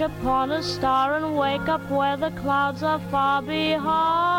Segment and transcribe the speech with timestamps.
[0.00, 4.35] Upon a star and wake up where the clouds are far behind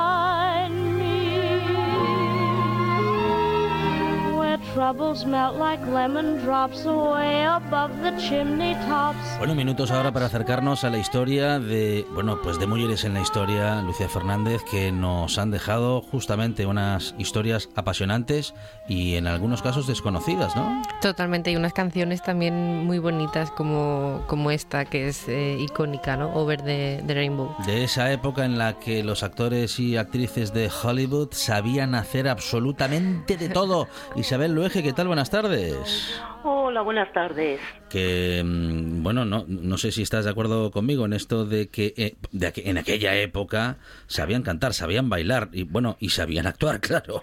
[4.78, 9.18] troubles melt like lemon drops away above the chimney tops.
[9.40, 13.22] Bueno, minutos ahora para acercarnos a la historia de, bueno, pues de mujeres en la
[13.22, 18.54] historia, Lucía Fernández, que nos han dejado justamente unas historias apasionantes
[18.88, 20.84] y en algunos casos desconocidas, ¿no?
[21.02, 26.32] Totalmente, y unas canciones también muy bonitas como, como esta, que es eh, icónica, ¿no?
[26.36, 27.56] Over the, the, Rainbow.
[27.66, 33.38] De esa época en la que los actores y actrices de Hollywood sabían hacer absolutamente
[33.38, 33.88] de todo.
[34.16, 35.08] Isabel Luege, ¿qué tal?
[35.08, 36.22] Buenas tardes.
[36.44, 37.62] Hola, buenas tardes.
[37.90, 41.94] Que, mm, bueno, no, no sé si estás de acuerdo conmigo en esto de que,
[41.96, 46.82] eh, de que en aquella época sabían cantar, sabían bailar y, bueno, y sabían actuar,
[46.82, 47.22] claro.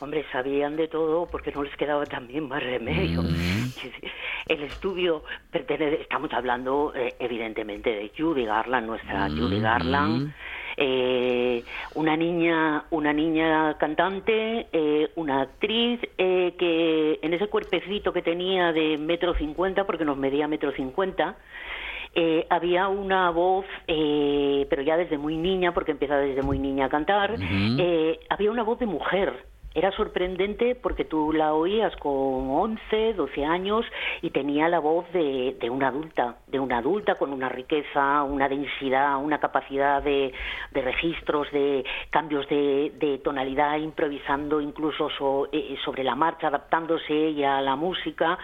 [0.00, 3.22] Hombre, sabían de todo porque no les quedaba también más remedio.
[3.24, 3.72] Mm.
[4.46, 10.34] El estudio pertenece, estamos hablando eh, evidentemente de Judy Garland, nuestra Judy mm, Garland
[10.76, 18.22] eh, una niña una niña cantante eh, una actriz eh, que en ese cuerpecito que
[18.22, 21.36] tenía de metro cincuenta porque nos medía metro cincuenta
[22.18, 26.88] eh, había una voz, pero ya desde muy niña, porque empieza desde muy niña a
[26.88, 27.36] cantar,
[28.30, 29.34] había una voz de mujer
[29.76, 33.84] era sorprendente porque tú la oías con 11, 12 años
[34.22, 39.22] y tenía la voz de, una adulta, de una adulta con una riqueza, una densidad,
[39.22, 40.32] una capacidad de,
[40.72, 45.10] registros, de cambios de, tonalidad, improvisando incluso
[45.52, 48.38] eh, sobre la marcha, adaptándose ella a la música.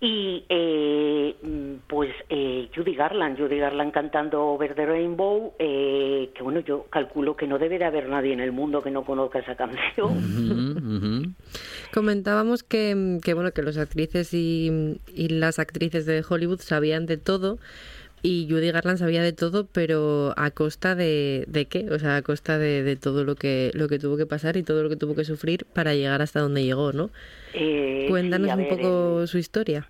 [0.00, 1.34] Y eh,
[1.86, 7.46] pues eh, Judy Garland, Judy Garland cantando Over the Rainbow, que bueno, yo calculo que
[7.46, 10.57] no debe de haber nadie en el mundo que no conozca esa canción.
[11.92, 17.58] Comentábamos que, que, bueno que los actrices y, las actrices de Hollywood sabían de todo
[18.22, 21.88] y Judy Garland sabía de todo, pero a costa de, de qué?
[21.90, 24.82] O sea, a costa de, todo lo que, lo que tuvo que pasar y todo
[24.82, 27.10] lo que tuvo que sufrir para llegar hasta donde llegó, ¿no?
[27.54, 29.88] Eh, Cuéntanos un poco su historia.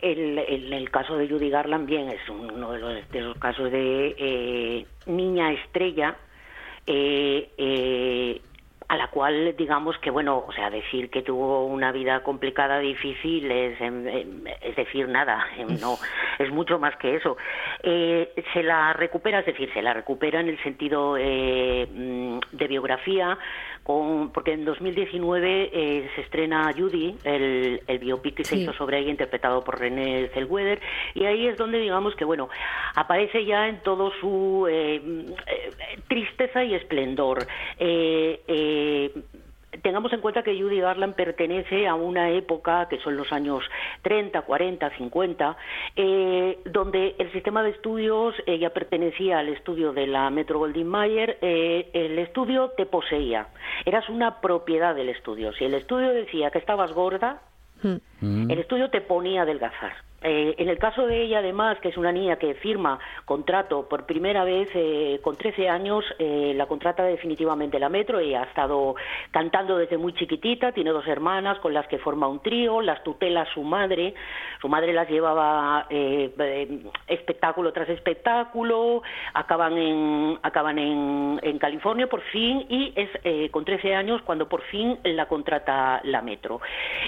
[0.00, 4.14] El, el, caso de Judy Garland, bien, es uno de los, de los casos de
[4.18, 6.16] eh, niña estrella.
[6.86, 8.40] Eh, eh,
[8.92, 13.50] a la cual digamos que bueno o sea decir que tuvo una vida complicada difícil
[13.50, 15.96] es em, em, es decir nada em, no
[16.38, 17.38] es mucho más que eso.
[17.82, 22.68] Eh, se la recupera es decir se la recupera en el sentido eh, mm, de
[22.68, 23.38] biografía
[23.82, 28.98] con, porque en 2019 eh, se estrena Judy, el, el biopic que se hizo sobre
[28.98, 30.80] ella, interpretado por René Zellweger,
[31.14, 32.48] y ahí es donde digamos que, bueno,
[32.94, 35.00] aparece ya en todo su eh,
[36.08, 37.46] tristeza y esplendor.
[37.78, 38.40] Eh,
[39.80, 43.64] tengamos en cuenta que Judy Garland pertenece a una época que son los años
[44.02, 45.56] 30, 40, 50,
[45.96, 51.38] eh, donde el sistema de estudios, ella pertenecía al estudio de la Metro Goldwyn Mayer,
[51.40, 53.48] eh, el estudio te poseía,
[53.84, 55.52] eras una propiedad del estudio.
[55.54, 57.42] Si el estudio decía que estabas gorda,
[57.82, 58.50] hmm.
[58.50, 60.11] el estudio te ponía a adelgazar.
[60.24, 64.06] Eh, en el caso de ella, además, que es una niña que firma contrato por
[64.06, 68.18] primera vez eh, con 13 años, eh, la contrata definitivamente la Metro.
[68.18, 68.94] Ella ha estado
[69.30, 73.46] cantando desde muy chiquitita, tiene dos hermanas con las que forma un trío, las tutela
[73.52, 74.14] su madre.
[74.60, 75.86] Su madre las llevaba
[77.08, 79.02] espectáculo tras espectáculo,
[79.34, 84.98] acaban en, acaban en, California por fin y es con 13 años cuando por fin
[85.04, 86.60] la contrata la Metro.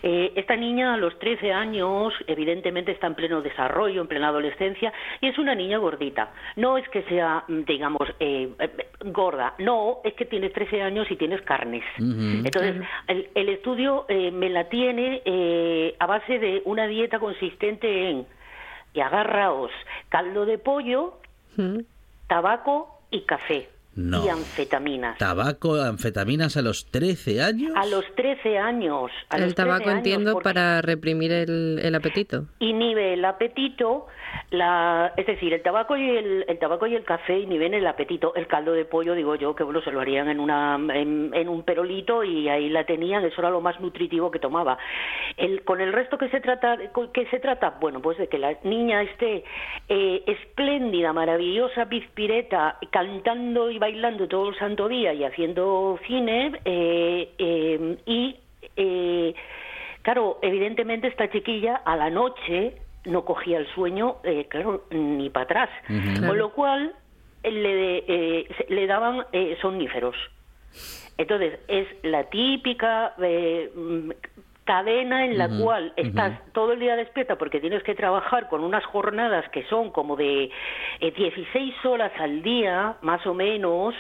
[0.03, 5.29] esta niña a los 13 años, evidentemente, está en pleno desarrollo, en plena adolescencia, y
[5.29, 6.33] es una niña gordita.
[6.57, 11.11] No es que sea, mm, digamos, eh, eh, gorda, no, es que tienes 13 años
[11.11, 11.85] y tienes carnes.
[11.99, 15.23] Entonces, el, estudio eh, me la tiene
[15.99, 18.27] a base de una dieta consistente en,
[18.93, 19.71] y agarraos,
[20.09, 21.15] caldo de pollo,
[22.29, 23.69] tabaco y café.
[23.97, 24.25] No.
[24.25, 25.19] Y anfetaminas.
[25.19, 27.73] ¿Tabaco, anfetaminas a los 13 años?
[27.77, 29.11] A los 13 años.
[29.29, 32.47] a los El tabaco 13 años, entiendo para reprimir el, el apetito.
[32.59, 34.07] Inhibe el apetito,
[34.51, 38.35] la, es decir, el tabaco y el, el tabaco y el café inhiben el apetito.
[38.35, 41.49] El caldo de pollo, digo yo, que bueno, se lo harían en, una, en, en
[41.49, 44.79] un perolito y ahí la tenían, eso era lo más nutritivo que tomaba.
[45.37, 46.77] El, con el resto que se trata,
[47.13, 49.45] que se trata, bueno, pues de que la niña esté
[49.89, 57.29] eh, espléndida, maravillosa, pizpireta, cantando y bailando todo el santo día y haciendo cine eh,
[57.37, 58.35] eh, y
[58.77, 59.35] eh,
[60.01, 65.45] claro, evidentemente esta chiquilla a la noche no cogía el sueño, eh, claro, ni para
[65.45, 65.71] atrás,
[66.27, 66.95] con lo cual
[67.43, 70.17] le, eh, le daban eh, somníferos.
[71.19, 73.15] Entonces es la típica
[74.65, 78.85] cadena en la cual estás todo el día despierta porque tienes que trabajar con unas
[78.87, 80.51] jornadas que son como de
[81.01, 83.95] eh, 16 horas al día, más o menos,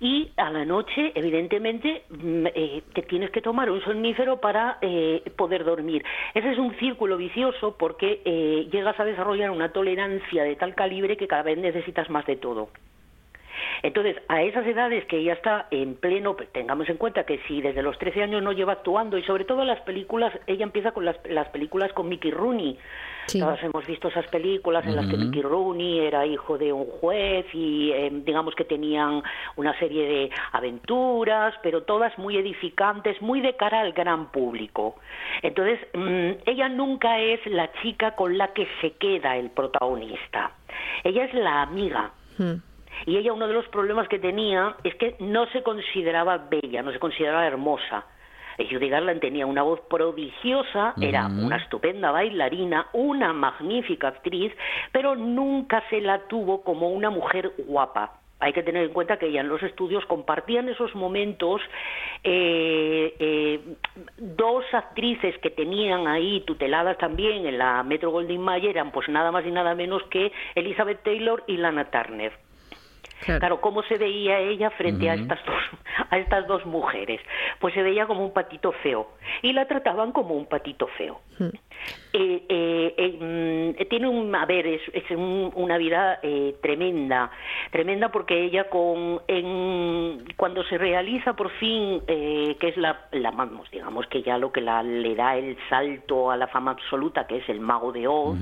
[0.00, 5.22] y a la noche, evidentemente, mm, eh, te tienes que tomar un somnífero para eh,
[5.36, 6.04] poder dormir.
[6.34, 11.16] Ese es un círculo vicioso porque eh, llegas a desarrollar una tolerancia de tal calibre
[11.16, 12.68] que cada vez necesitas más de todo.
[13.82, 17.82] Entonces, a esas edades que ella está en pleno, tengamos en cuenta que si desde
[17.82, 21.16] los 13 años no lleva actuando, y sobre todo las películas, ella empieza con las,
[21.28, 22.78] las películas con Mickey Rooney.
[23.26, 23.38] Sí.
[23.38, 25.16] Todas hemos visto esas películas en las que.
[25.16, 29.22] Mickey Rooney era hijo de un juez y eh, digamos que tenían
[29.56, 34.96] una serie de aventuras, pero todas muy edificantes, muy de cara al gran público.
[35.42, 40.52] Entonces, mm, ella nunca es la chica con la que se queda el protagonista.
[41.04, 42.10] Ella es la amiga.
[42.38, 42.69] Mm.
[43.06, 46.92] Y ella uno de los problemas que tenía es que no se consideraba bella, no
[46.92, 48.04] se consideraba hermosa.
[48.68, 54.52] Judy Garland tenía una voz prodigiosa, era una estupenda bailarina, una magnífica actriz,
[54.92, 58.20] pero nunca se la tuvo como una mujer guapa.
[58.42, 61.60] Hay que tener en cuenta que ella en los estudios compartían esos momentos
[62.24, 63.60] eh, eh,
[64.16, 69.30] dos actrices que tenían ahí tuteladas también en la Metro Goldwyn Mayer eran pues nada
[69.30, 72.32] más y nada menos que Elizabeth Taylor y Lana Turner.
[73.24, 73.40] Claro.
[73.40, 75.62] Claro, ¿cómo se veía ella frente a estas dos
[76.10, 77.20] a estas dos mujeres?
[77.58, 79.08] Pues se veía como un patito feo
[79.42, 81.20] y la trataban como un patito feo.
[81.38, 81.48] Mm.
[82.12, 87.30] Eh, eh, eh, mm, tiene un, a ver, es, es un- una vida eh, tremenda,
[87.70, 93.30] tremenda porque ella con, en, cuando se realiza por fin, eh, que es la, la,
[93.70, 97.36] digamos que ya lo que la, le da el salto a la fama absoluta, que
[97.38, 98.36] es el Mago de Oz,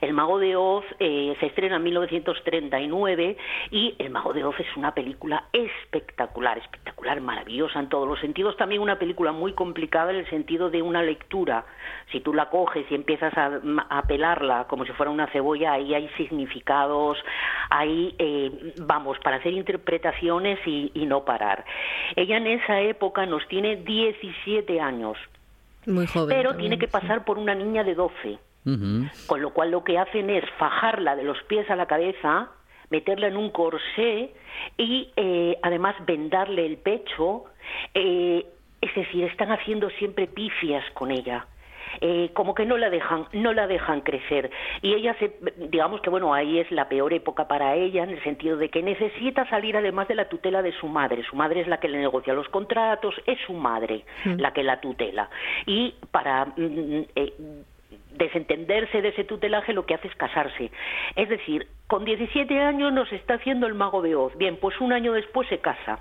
[0.00, 3.36] el Mago de Oz eh, se estrena en 1939
[3.72, 8.56] y El Mago de Oz es una película espectacular, espectacular, maravillosa en todos los sentidos.
[8.56, 11.64] También una película muy complicada en el sentido de una lectura.
[12.12, 13.60] Si tú la coges y empiezas a,
[13.90, 17.18] a pelarla como si fuera una cebolla, ahí hay significados,
[17.70, 21.64] hay, eh, vamos, para hacer interpretaciones y, y no parar.
[22.16, 25.16] Ella en esa época nos tiene 17 años,
[25.86, 26.28] Muy joven.
[26.36, 26.92] pero también, tiene que sí.
[26.92, 28.38] pasar por una niña de 12.
[28.66, 29.06] Ujú.
[29.26, 32.48] Con lo cual lo que hacen es fajarla de los pies a la cabeza,
[32.90, 34.32] meterla en un corsé
[34.76, 37.44] y eh, además vendarle el pecho.
[37.94, 38.44] eh,
[38.78, 41.46] es decir, están haciendo siempre pifias con ella.
[42.00, 44.50] Eh, como que no la dejan no la dejan crecer
[44.82, 45.32] y ella se
[45.70, 48.82] digamos que bueno ahí es la peor época para ella en el sentido de que
[48.82, 51.98] necesita salir además de la tutela de su madre su madre es la que le
[51.98, 55.30] negocia los contratos es su madre la que la tutela
[55.64, 57.32] y para mm, eh,
[58.16, 60.70] desentenderse de ese tutelaje lo que hace es casarse.
[61.14, 64.36] Es decir, con 17 años nos está haciendo el mago de Oz.
[64.36, 66.00] Bien, pues un año después se casa.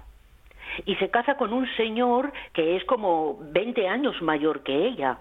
[0.85, 5.17] Y se casa con un señor que es como 20 años mayor que ella.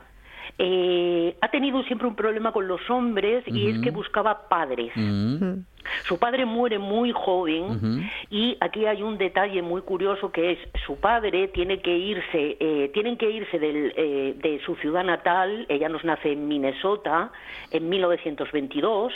[0.59, 4.93] Eh, ha tenido siempre un problema con los hombres y es que buscaba padres.
[4.95, 5.65] Mm.
[6.05, 10.97] Su padre muere muy joven y aquí hay un detalle muy curioso que es su
[10.97, 15.89] padre tiene que irse, eh, tienen que irse del, eh, de su ciudad natal, ella
[15.89, 17.31] nos nace en Minnesota
[17.71, 19.13] en 1922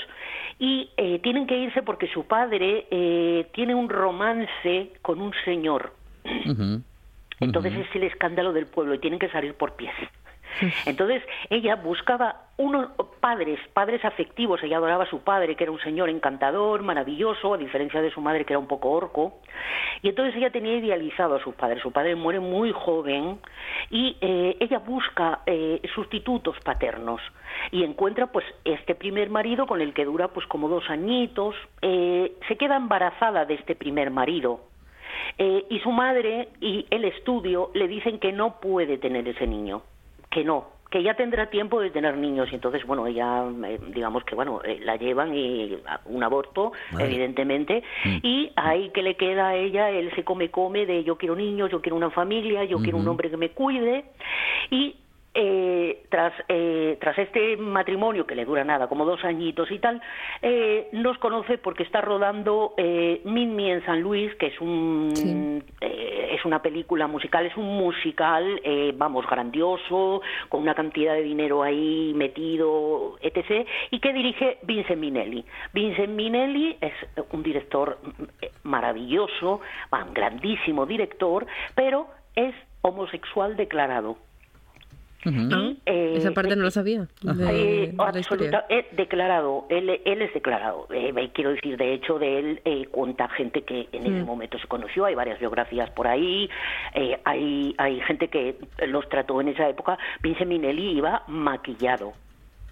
[0.58, 5.92] y eh, tienen que irse porque su padre eh, tiene un romance con un señor.
[7.40, 9.94] Entonces es el escándalo del pueblo y tienen que salir por pies.
[10.86, 12.90] Entonces ella buscaba unos
[13.20, 14.62] padres, padres afectivos.
[14.62, 18.20] Ella adoraba a su padre, que era un señor encantador, maravilloso, a diferencia de su
[18.20, 19.40] madre, que era un poco orco.
[20.02, 21.80] Y entonces ella tenía idealizado a su padre.
[21.80, 23.38] Su padre muere muy joven
[23.90, 27.20] y eh, ella busca eh, sustitutos paternos
[27.70, 31.54] y encuentra pues este primer marido con el que dura pues como dos añitos.
[31.82, 34.60] Eh, se queda embarazada de este primer marido.
[35.36, 39.82] Eh, y su madre y el estudio le dicen que no puede tener ese niño,
[40.30, 42.48] que no, que ya tendrá tiempo de tener niños.
[42.50, 46.72] Y entonces bueno ella eh, digamos que bueno eh, la llevan y a un aborto
[46.98, 47.82] evidentemente.
[48.22, 51.70] Y ahí que le queda a ella él se come come de yo quiero niños
[51.70, 54.04] yo quiero una familia yo quiero un hombre que me cuide.
[54.70, 54.96] Y
[55.34, 60.00] eh, tras, eh, tras este matrimonio, que le dura nada, como dos añitos y tal,
[60.42, 66.30] eh, nos conoce porque está rodando eh, Me en San Luis, que es, un, eh,
[66.32, 68.60] es una película musical, es un musical,
[68.94, 75.44] vamos, grandioso, con una cantidad de dinero ahí metido, etc., y que dirige Vincent Minelli.
[75.72, 76.92] Vincent Minelli es
[77.32, 77.98] un director
[78.62, 79.60] maravilloso,
[79.92, 84.16] un grandísimo director, pero es homosexual declarado.
[85.24, 87.08] Eh, Esa parte no lo sabía.
[87.50, 90.86] Eh, eh, declarado, él, él es declarado.
[91.34, 94.26] quiero decir, de hecho, de él cuenta gente que en ese mm.
[94.26, 95.06] momento se conoció.
[95.06, 96.48] Hay varias biografías por ahí.
[97.24, 98.56] hay, hay gente que
[98.86, 99.98] los trató en esa época.
[100.22, 102.12] Vincent Minelli iba maquillado.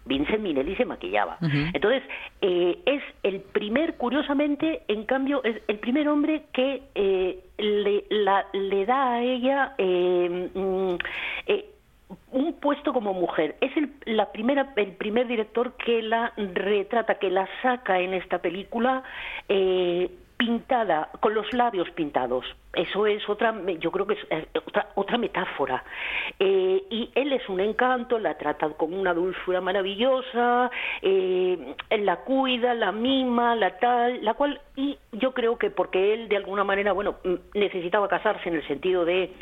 [0.05, 1.39] Vincent Minelli se maquillaba.
[1.41, 2.05] Entonces,
[2.41, 6.83] es el primer, curiosamente, en cambio, es el primer hombre que
[7.59, 8.05] le,
[8.53, 10.95] le da a ella mm,
[12.37, 13.57] un puesto como mujer.
[13.63, 18.39] Es el, la primera, el primer director que la retrata, que la saca en esta
[18.39, 19.03] película
[19.49, 22.45] eh, pintada, con los labios pintados.
[22.75, 25.83] Eso es otra, yo creo que es otra, otra metáfora.
[26.39, 32.75] Eh, y él es un encanto, la trata con una dulzura maravillosa, eh, la cuida,
[32.75, 36.93] la mima, la tal, la cual, y yo creo que porque él de alguna manera,
[36.93, 37.17] bueno,
[37.55, 39.33] necesitaba casarse en el sentido de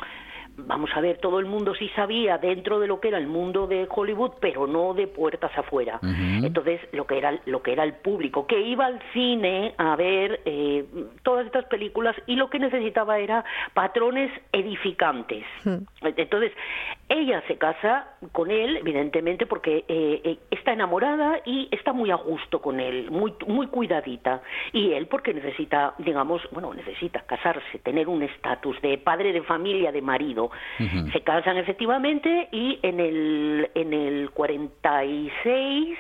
[0.57, 3.67] vamos a ver, todo el mundo sí sabía dentro de lo que era el mundo
[3.67, 5.99] de Hollywood, pero no de puertas afuera.
[6.03, 10.41] Entonces, lo que era lo que era el público que iba al cine a ver
[10.45, 10.85] eh,
[11.23, 15.45] todas estas películas y lo que necesitaba era patrones edificantes.
[16.03, 16.53] Entonces,
[17.15, 22.17] ella se casa con él, evidentemente, porque eh, eh, está enamorada y está muy a
[22.17, 24.43] gusto con él, muy muy cuidadita,
[24.73, 29.93] y él porque necesita, digamos, bueno, necesita casarse, tener un estatus de padre de familia,
[29.93, 30.51] de marido.
[31.13, 35.99] Se casan efectivamente y en el, en el 46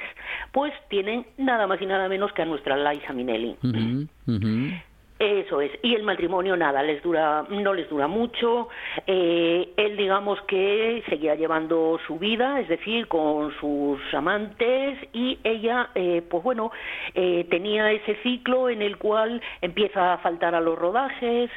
[0.52, 3.56] pues tienen nada más y nada menos que a nuestra Liza Minelli.
[5.18, 5.70] Eso es.
[5.82, 8.68] Y el matrimonio nada, les dura, no les dura mucho.
[9.06, 15.90] Eh, él, digamos que seguía llevando su vida, es decir, con sus amantes, y ella,
[15.94, 16.72] eh, pues bueno,
[17.14, 21.50] eh, tenía ese ciclo en el cual empieza a faltar a los rodajes,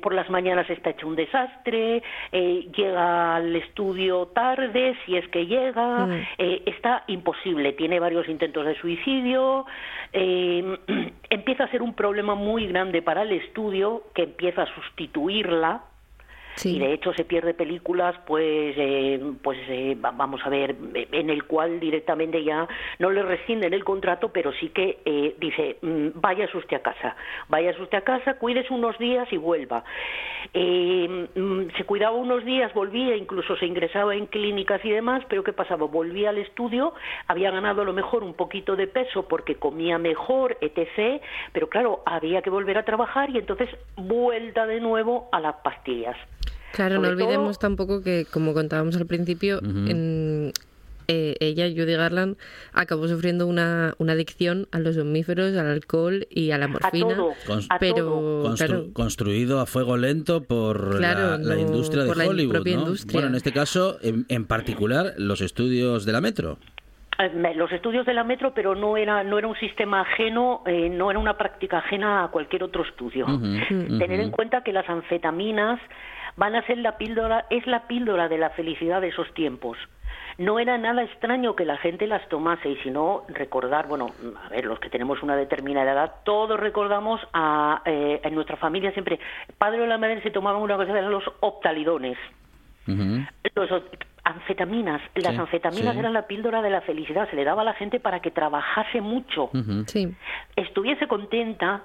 [0.00, 2.02] por las mañanas está hecho un desastre,
[2.32, 6.26] llega al estudio tarde, si es que llega, mm.
[6.66, 9.66] está imposible, tiene varios intentos de suicidio,
[10.12, 15.82] empieza a ser un problema muy grande para el estudio que empieza a sustituirla
[16.64, 21.44] y de hecho se pierde películas, pues, eh, pues eh, vamos a ver, en el
[21.44, 22.66] cual directamente ya
[22.98, 27.16] no le rescinden el contrato, pero sí que eh, dice, mm, vaya usted a casa,
[27.48, 29.84] vaya usted a casa, cuídese unos días y vuelva.
[30.54, 35.52] Mm, se cuidaba unos días, volvía, incluso se ingresaba en clínicas y demás, pero ¿qué
[35.52, 35.86] pasaba?
[35.86, 36.94] Volvía al estudio,
[37.26, 41.22] había ganado a lo mejor un poquito de peso porque comía mejor, etc.,
[41.52, 46.16] pero claro, había que volver a trabajar y entonces vuelta de nuevo a las pastillas.
[46.72, 50.52] Claro, no olvidemos tampoco que, como contábamos al principio, en,
[51.10, 52.36] eh, ella, Judy Garland,
[52.74, 57.16] acabó sufriendo una, una, adicción a los omníferos, al alcohol y a la morfina.
[57.80, 58.52] pero
[58.92, 62.66] construido a fuego lento por la, industria de Hollywood.
[62.66, 62.94] ¿no?
[63.10, 66.58] Bueno, en este caso, en, particular, los estudios de la Metro
[67.18, 70.90] eh, los estudios de la Metro, pero no era no era un sistema ajeno, eh,
[70.90, 73.26] no era una práctica ajena a cualquier otro estudio.
[73.68, 75.80] Tener en cuenta que las anfetaminas
[76.38, 79.76] van a ser la píldora, es la píldora de la felicidad de esos tiempos.
[80.38, 84.06] No era nada extraño que la gente las tomase y si no recordar, bueno,
[84.46, 88.92] a ver, los que tenemos una determinada edad, todos recordamos a, eh, en nuestra familia
[88.92, 89.18] siempre,
[89.58, 92.16] padre o la madre se tomaban una cosa, eran los optalidones.
[93.54, 93.70] Los
[94.24, 98.00] anfetaminas, las anfetaminas eran la píldora de la felicidad, se le daba a la gente
[98.00, 99.50] para que trabajase mucho,
[100.56, 101.82] estuviese contenta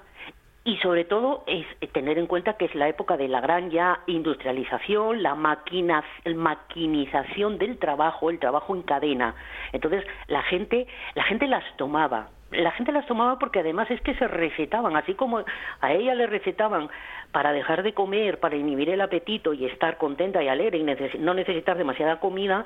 [0.64, 4.00] y sobre todo es tener en cuenta que es la época de la gran ya
[4.06, 9.34] industrialización, la maquinización del trabajo, el trabajo en cadena.
[9.72, 12.30] Entonces la gente, la gente las tomaba.
[12.50, 15.44] La gente las tomaba porque además es que se recetaban, así como
[15.80, 16.88] a ella le recetaban
[17.32, 21.34] para dejar de comer, para inhibir el apetito y estar contenta y alegre y no
[21.34, 22.64] necesitar demasiada comida,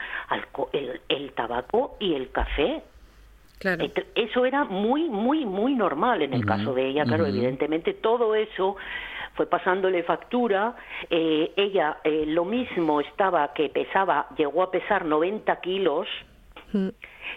[0.72, 2.82] el, el tabaco y el café
[4.14, 7.04] eso era muy, muy, muy normal en el caso de ella.
[7.04, 8.76] Claro, evidentemente todo eso
[9.34, 10.74] fue pasándole factura,
[11.10, 16.08] eh, ella eh, lo mismo estaba que pesaba, llegó a pesar 90 kilos,
[16.72, 16.88] Mm.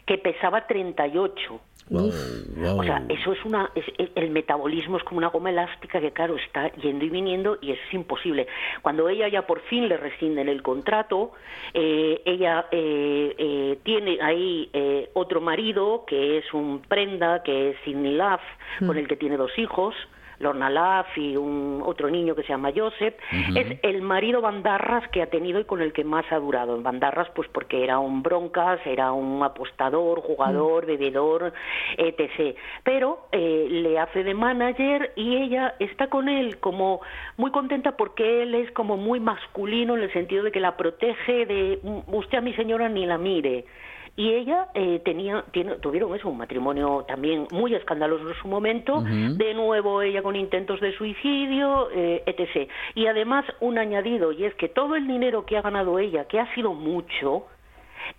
[0.06, 1.62] que pesaba 38.
[1.92, 6.00] Wow, O sea, eso es una, es- el- el metabolismo es como una goma elástica
[6.00, 8.48] que claro está yendo y viniendo y eso es imposible.
[8.82, 11.34] Cuando ella ya por fin le rescinden el contrato,
[11.74, 17.78] eh, ella eh, eh, tiene ahí eh, otro marido que es un prenda, que es
[17.84, 18.40] Sidney Love,
[18.88, 19.94] con el que tiene dos hijos.
[20.42, 23.16] Lorna Love y un otro niño que se llama Joseph,
[23.56, 26.76] es el marido Bandarras que ha tenido y con el que más ha durado.
[26.76, 31.54] En Bandarras, pues porque era un broncas, era un apostador, jugador, bebedor,
[31.98, 32.58] etc.
[32.84, 37.02] Pero eh, le hace de manager y ella está con él como
[37.38, 41.46] muy contenta porque él es como muy masculino en el sentido de que la protege
[41.46, 43.66] de "Mm, usted a mi señora ni la mire.
[44.16, 49.02] Y ella eh, tenía, tiene, tuvieron eso, un matrimonio también muy escandaloso en su momento,
[49.02, 52.70] de nuevo ella con intentos de suicidio, eh, etc.
[52.94, 56.40] Y además un añadido, y es que todo el dinero que ha ganado ella, que
[56.40, 57.48] ha sido mucho,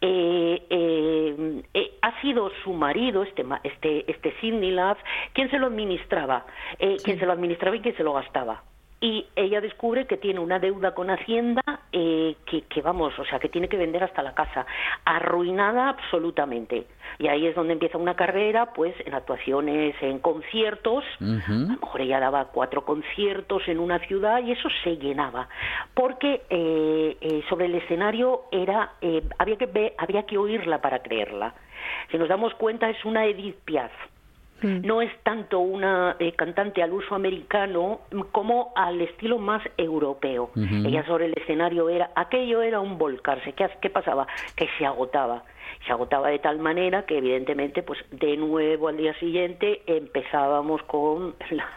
[0.01, 4.99] eh, eh, eh, ha sido su marido, este, este, este Sidney Love,
[5.33, 6.47] quien se lo administraba,
[6.79, 8.63] eh, quien se lo administraba y quien se lo gastaba.
[9.03, 13.39] Y ella descubre que tiene una deuda con Hacienda eh, que, que, vamos, o sea,
[13.39, 14.65] que tiene que vender hasta la casa,
[15.05, 16.87] arruinada absolutamente.
[17.19, 21.05] Y ahí es donde empieza una carrera, pues, en actuaciones, en conciertos.
[21.21, 25.49] A lo mejor ella daba cuatro conciertos en una ciudad y eso se llenaba.
[25.95, 31.03] Porque eh, eh, sobre el escenario era, eh, había, que ver, había que oírla para
[31.03, 31.55] creerla.
[32.11, 33.93] Si nos damos cuenta, es una Edith Piaf.
[34.63, 38.01] No es tanto una eh, cantante al uso americano
[38.31, 40.51] como al estilo más europeo.
[40.57, 43.53] Ella sobre el escenario era, aquello era un volcarse.
[43.53, 44.27] ¿Qué, qué pasaba?
[44.57, 45.45] Que se agotaba.
[45.87, 51.35] Se agotaba de tal manera que evidentemente, pues de nuevo al día siguiente empezábamos con
[51.51, 51.69] la,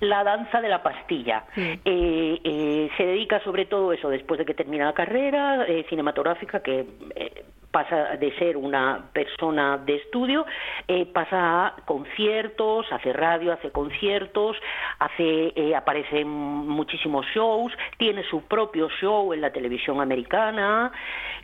[0.00, 1.44] la danza de la pastilla.
[1.56, 6.60] Eh, eh, se dedica sobre todo eso después de que termina la carrera eh, cinematográfica,
[6.60, 7.44] que eh,
[7.76, 10.46] pasa de ser una persona de estudio,
[10.88, 14.56] eh, pasa a conciertos, hace radio, hace conciertos,
[14.98, 20.90] hace, eh, aparece en muchísimos shows, tiene su propio show en la televisión americana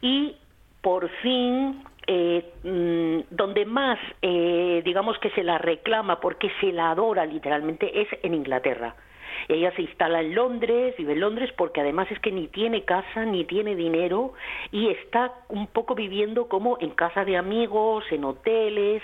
[0.01, 0.35] y
[0.81, 6.91] por fin eh, mm, donde más eh, digamos que se la reclama porque se la
[6.91, 8.95] adora literalmente es en Inglaterra.
[9.49, 13.25] Ella se instala en Londres, vive en Londres porque además es que ni tiene casa
[13.25, 14.35] ni tiene dinero
[14.71, 19.03] y está un poco viviendo como en casa de amigos, en hoteles.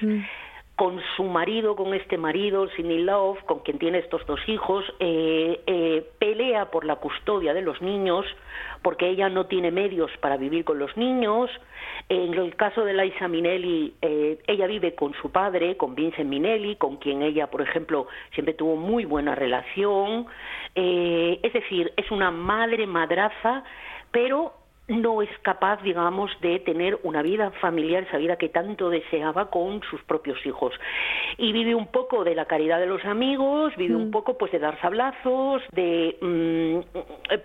[0.78, 5.60] Con su marido, con este marido, Sidney Love, con quien tiene estos dos hijos, eh,
[5.66, 8.24] eh, pelea por la custodia de los niños,
[8.80, 11.50] porque ella no tiene medios para vivir con los niños.
[12.08, 16.76] En el caso de Liza Minnelli, eh, ella vive con su padre, con Vincent Minnelli,
[16.76, 20.26] con quien ella, por ejemplo, siempre tuvo muy buena relación.
[20.76, 23.64] Es decir, es una madre madraza,
[24.12, 24.52] pero
[24.88, 29.82] no es capaz, digamos, de tener una vida familiar, esa vida que tanto deseaba con
[29.90, 30.72] sus propios hijos.
[31.36, 34.58] Y vive un poco de la caridad de los amigos, vive un poco pues de
[34.58, 36.98] dar sablazos, de mm,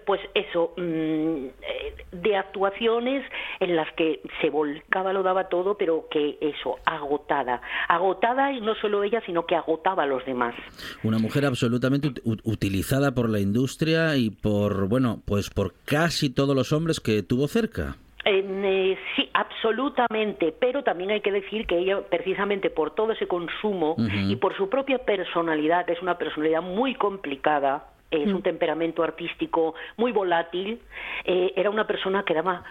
[0.05, 3.23] pues eso, mm, eh, de actuaciones
[3.59, 7.61] en las que se volcaba, lo daba todo, pero que eso, agotada.
[7.89, 10.55] Agotada y no solo ella, sino que agotaba a los demás.
[11.03, 16.29] Una mujer absolutamente ut- ut- utilizada por la industria y por, bueno, pues por casi
[16.29, 17.95] todos los hombres que tuvo cerca.
[18.25, 23.95] Eh, sí, absolutamente, pero también hay que decir que ella, precisamente por todo ese consumo
[23.97, 27.87] y por su propia personalidad, que es una personalidad muy complicada,
[28.21, 30.79] es un temperamento artístico muy volátil,
[31.25, 32.63] eh, era una persona que daba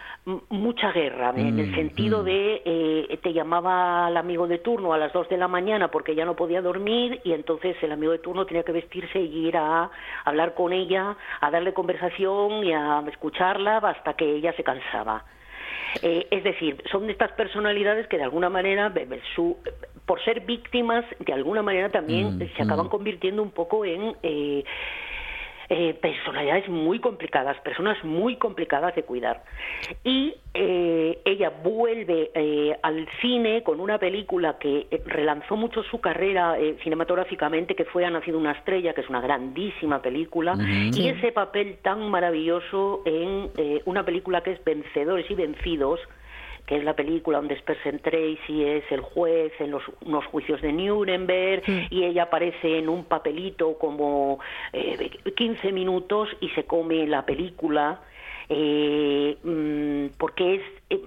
[0.50, 5.12] mucha guerra, en el sentido de eh, te llamaba al amigo de turno a las
[5.12, 8.46] dos de la mañana porque ya no podía dormir y entonces el amigo de turno
[8.46, 9.90] tenía que vestirse y ir a
[10.24, 15.24] hablar con ella, a darle conversación y a escucharla hasta que ella se cansaba.
[16.00, 18.92] Eh, es decir, son estas personalidades que de alguna manera,
[19.34, 19.58] su,
[20.06, 24.16] por ser víctimas, de alguna manera también se acaban convirtiendo un poco en
[25.74, 29.42] eh, personalidades muy complicadas, personas muy complicadas de cuidar.
[30.04, 36.58] Y eh, ella vuelve eh, al cine con una película que relanzó mucho su carrera
[36.58, 41.32] eh, cinematográficamente, que fue Ha nacido una estrella, que es una grandísima película, y ese
[41.32, 46.00] papel tan maravilloso en eh, una película que es Vencedores y Vencidos,
[46.66, 50.72] que es la película donde Spencer Tracy es el juez en los unos juicios de
[50.72, 54.38] Nuremberg y ella aparece en un papelito como
[54.72, 58.00] eh, 15 minutos y se come la película
[58.48, 61.00] eh, mm, porque es eh,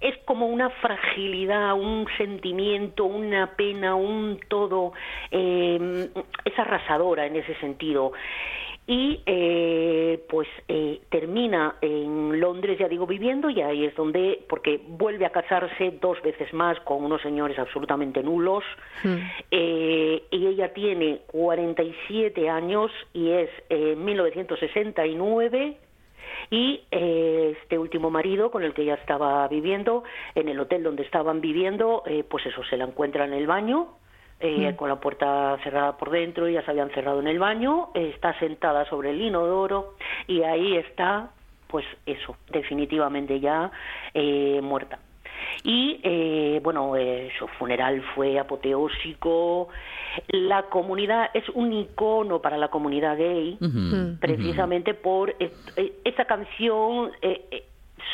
[0.00, 4.92] es como una fragilidad, un sentimiento, una pena, un todo,
[5.30, 6.08] eh,
[6.44, 8.12] es arrasadora en ese sentido.
[8.88, 14.80] Y eh, pues eh, termina en Londres, ya digo, viviendo y ahí es donde, porque
[14.82, 18.64] vuelve a casarse dos veces más con unos señores absolutamente nulos.
[19.50, 25.76] Eh, y ella tiene 47 años y es en 1969
[26.50, 30.02] y este último marido con el que ella estaba viviendo
[30.34, 33.98] en el hotel donde estaban viviendo pues eso se la encuentra en el baño
[34.40, 38.38] eh, con la puerta cerrada por dentro, ya se habían cerrado en el baño, está
[38.38, 39.94] sentada sobre el inodoro
[40.28, 41.30] y ahí está,
[41.66, 43.70] pues eso, definitivamente ya
[44.14, 45.00] eh, muerta.
[45.64, 46.92] Y eh, bueno,
[47.38, 49.68] su funeral fue apoteósico.
[50.28, 53.58] La comunidad es un icono para la comunidad gay,
[54.20, 55.34] precisamente por
[56.04, 57.10] esta canción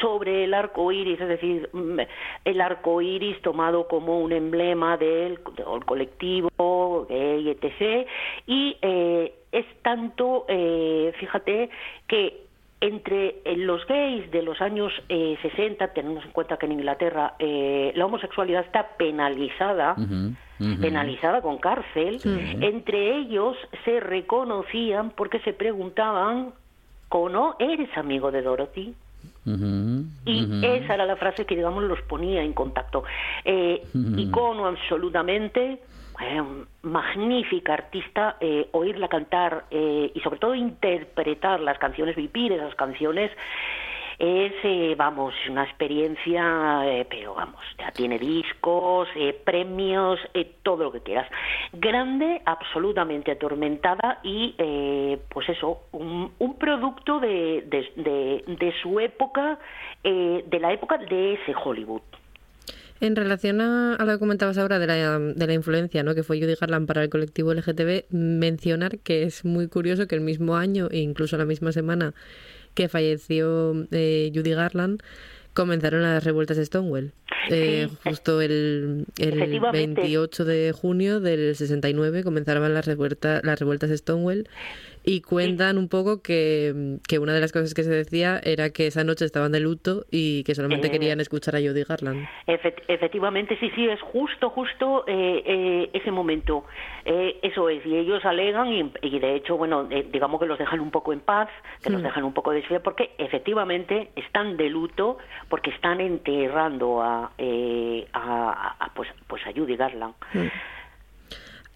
[0.01, 2.01] sobre el arco iris, es decir, mm,
[2.45, 5.41] el arco iris tomado como un emblema del,
[5.87, 8.09] colectivo gay, etc.
[8.47, 11.71] Y eh, es tanto, eh, fíjate,
[12.07, 12.45] que
[12.81, 18.05] entre eh, los gays de los años 60, tenemos en cuenta que en Inglaterra la
[18.05, 19.97] homosexualidad está penalizada,
[20.59, 22.21] penalizada con cárcel,
[22.61, 26.53] entre ellos se reconocían porque se preguntaban,
[27.09, 28.95] ¿o no eres amigo de Dorothy?
[29.47, 33.05] Y esa era la frase que, digamos, los ponía en contacto.
[33.45, 33.83] Eh,
[34.17, 35.81] Icono absolutamente,
[36.21, 36.43] eh,
[36.83, 43.31] magnífica artista, eh, oírla cantar y sobre todo interpretar las canciones, vivir esas canciones
[44.19, 50.19] es, eh, vamos, una experiencia, eh, pero vamos, ya tiene discos, eh, premios,
[50.63, 51.29] todo lo que quieras.
[51.73, 54.55] Grande, absolutamente atormentada y,
[55.29, 59.59] pues eso, un, un producto de, de, de, su época,
[60.03, 62.03] de la época de ese Hollywood.
[63.01, 66.15] En relación a, lo que comentabas ahora de la, de la influencia ¿no?
[66.15, 70.21] que fue Judy Garland para el colectivo LGTB, mencionar que es muy curioso que el
[70.21, 72.15] mismo año e incluso la misma semana
[72.75, 75.03] que falleció eh, Judy Garland,
[75.55, 77.13] comenzaron las revueltas de Stonewall.
[77.51, 83.99] Eh, justo el, el 28 de junio del 69 comenzaron las, revueltas las revueltas de
[83.99, 84.49] Stonewall
[85.05, 88.87] y cuentan un poco que, que, una de las cosas que se decía era que
[88.87, 92.27] esa noche estaban de luto y que solamente eh, querían escuchar a Judy Garland.
[92.47, 96.65] efectivamente, sí, sí, es justo, justo eh, eh, ese momento.
[97.05, 101.13] eso es, y ellos alegan y, de hecho, bueno, digamos que los dejan un poco
[101.13, 101.51] en paz,
[101.83, 105.19] que los dejan un poco de porque efectivamente están de luto
[105.51, 107.31] porque están enterrando a,
[108.15, 110.15] a, pues, pues a Judy Garland.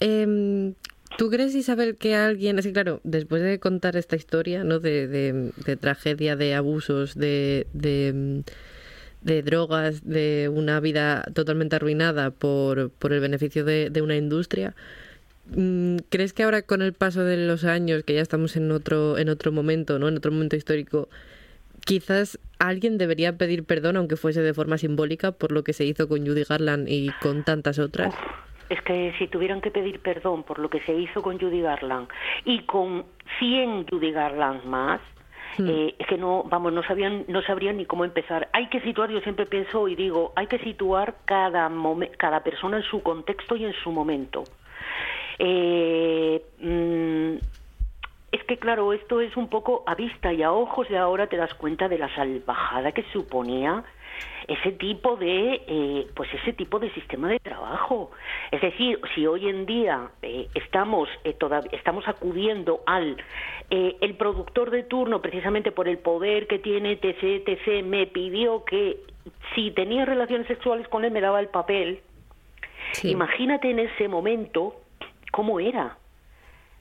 [0.00, 0.72] Hmm.
[1.18, 4.78] ¿Tú crees, Isabel, que alguien, así claro, después de contar esta historia, ¿no?
[4.78, 13.12] De, de, tragedia, de abusos, de, de, drogas, de una vida totalmente arruinada por, por
[13.12, 14.76] el beneficio de, una industria,
[15.56, 19.18] mm, ¿crees que ahora con el paso de los años, que ya estamos en otro,
[19.18, 20.06] en otro momento, ¿no?
[20.06, 21.08] En otro momento histórico,
[21.84, 26.06] quizás alguien debería pedir perdón, aunque fuese de forma simbólica, por lo que se hizo
[26.06, 28.14] con Judy Garland y con tantas otras?
[28.68, 32.08] Es que si tuvieran que pedir perdón por lo que se hizo con Judy Garland
[32.44, 33.04] y con
[33.38, 35.00] 100 Judy Garland más,
[35.58, 35.68] hmm.
[35.68, 38.48] eh, es que no, vamos, no sabían, no sabrían ni cómo empezar.
[38.52, 41.70] Hay que situar, yo siempre pienso y digo, hay que situar cada,
[42.16, 44.44] cada persona en su contexto y en su momento.
[45.38, 47.36] Eh, mm,
[48.30, 51.36] es que claro, esto es un poco a vista y a ojos y ahora te
[51.36, 53.84] das cuenta de la salvajada que suponía
[54.48, 58.10] ese tipo de eh, pues ese tipo de sistema de trabajo.
[58.50, 61.36] Es decir si hoy en día eh, estamos eh,
[61.72, 63.16] estamos acudiendo al
[63.70, 68.96] el productor de turno precisamente por el poder que tiene TC TC me pidió que
[69.54, 72.00] si tenía relaciones sexuales con él me daba el papel.
[73.02, 74.76] Imagínate en ese momento
[75.30, 75.98] cómo era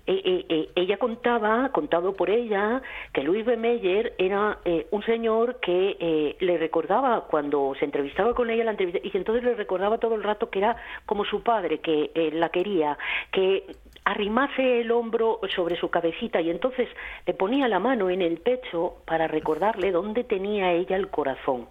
[0.09, 3.57] eh, eh, eh, ella contaba, contado por ella, que Luis B.
[3.57, 4.59] Meyer era
[4.91, 9.55] un señor que le recordaba cuando se entrevistaba con ella la entrevista, y entonces le
[9.55, 12.97] recordaba todo el rato que era como su padre, que la quería,
[13.31, 13.65] que
[14.05, 16.87] arrimase el hombro sobre su cabecita y entonces
[17.25, 21.67] le ponía la mano en el pecho para recordarle dónde tenía ella el corazón.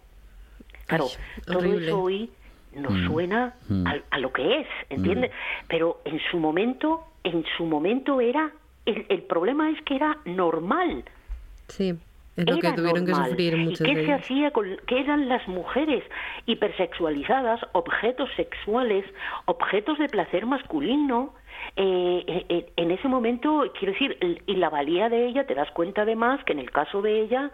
[0.87, 1.07] Claro,
[1.47, 2.31] todo eso hoy
[2.77, 3.07] nos mm.
[3.09, 3.87] suena mm.
[4.11, 5.31] A, lo que es, ¿entiendes?
[5.31, 5.67] Mm.
[5.69, 8.53] Pero en su momento en su momento era,
[8.85, 11.05] el, el problema es que era normal.
[11.67, 11.95] Sí.
[12.37, 15.49] Es lo que tuvieron que sufrir muchas ¿Y qué se hacía con qué eran las
[15.49, 16.05] mujeres
[16.45, 19.07] hipersexualizadas, objetos sexuales,
[19.47, 21.35] objetos de placer masculino?
[21.77, 24.17] Eh, eh, eh, en ese momento, quiero decir,
[24.47, 27.51] y la valía de ella, te das cuenta además que en el caso de ella,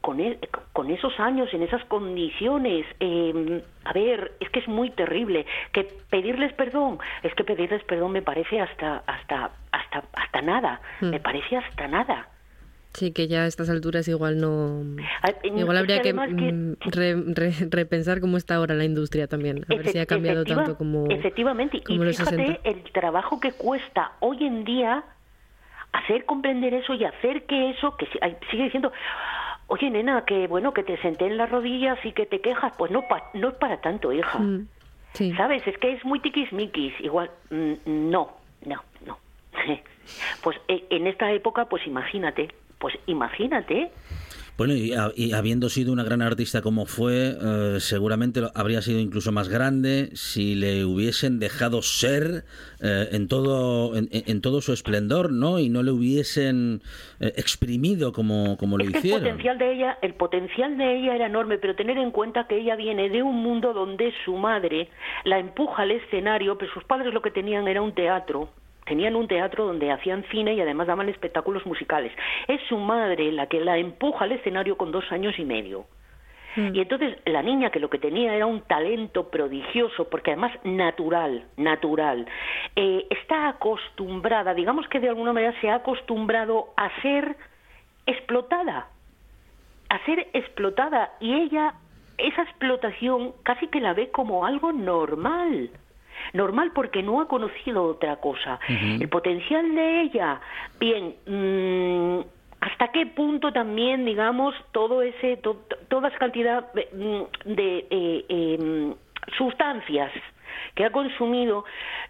[0.00, 0.38] con, e,
[0.72, 5.46] con esos años, en esas condiciones, em, a ver, es que es muy terrible.
[5.72, 10.80] Que pedirles perdón, es que pedirles perdón me parece hasta, hasta, hasta hasta, hasta nada,
[11.00, 11.10] Mm.
[11.10, 12.28] me parece hasta nada.
[12.96, 14.82] Sí, que ya a estas alturas igual no...
[15.44, 19.64] Igual habría que, mm, re- re- repensar cómo está ahora la industria también.
[19.70, 21.06] A ver si ha cambiado efectiva- tanto como...
[21.10, 22.60] Efectivamente, como y fíjate 60.
[22.70, 25.04] el trabajo que cuesta hoy en día
[25.92, 28.06] hacer comprender eso y hacer que eso, que
[28.50, 28.90] sigue diciendo,
[29.66, 32.90] oye nena, que bueno, que te senté en las rodillas y que te quejas, pues
[32.90, 34.38] no, pa- no es para tanto, hija.
[34.38, 34.68] Mm,
[35.12, 35.32] Sí.
[35.34, 35.66] ¿Sabes?
[35.66, 36.92] Es que es muy tiquismiquis.
[37.00, 37.72] Igual, mm,
[38.10, 39.18] no, no, no.
[40.42, 42.48] Pues eh, en esta época, pues imagínate,
[42.78, 43.90] pues imagínate.
[44.58, 48.80] Bueno, y, ha- y habiendo sido una gran artista como fue, eh, seguramente lo- habría
[48.80, 52.44] sido incluso más grande si le hubiesen dejado ser
[52.80, 55.58] eh, en todo en, en todo su esplendor, ¿no?
[55.58, 56.80] Y no le hubiesen
[57.20, 59.20] eh, exprimido como, como lo es que el hicieron.
[59.24, 62.76] potencial de ella, el potencial de ella era enorme, pero tener en cuenta que ella
[62.76, 64.88] viene de un mundo donde su madre
[65.24, 68.48] la empuja al escenario, pero sus padres lo que tenían era un teatro.
[68.86, 72.12] Tenían un teatro donde hacían cine y además daban espectáculos musicales.
[72.48, 75.86] Es su madre la que la empuja al escenario con dos años y medio.
[76.56, 81.44] Y entonces la niña que lo que tenía era un talento prodigioso, porque además natural,
[81.58, 82.26] natural,
[82.74, 87.36] eh, está acostumbrada, digamos que de alguna manera se ha acostumbrado a ser
[88.06, 88.88] explotada,
[89.90, 91.74] a ser explotada y ella
[92.16, 95.70] esa explotación casi que la ve como algo normal.
[96.32, 98.58] Normal porque no ha conocido otra cosa.
[99.02, 100.40] El potencial de ella,
[100.80, 102.20] bien, mm,
[102.60, 107.86] hasta qué punto también, digamos, todo ese, to- to- toda esa cantidad de, mm, de
[107.90, 108.94] eh, em,
[109.36, 110.10] sustancias
[110.74, 111.64] que ha consumido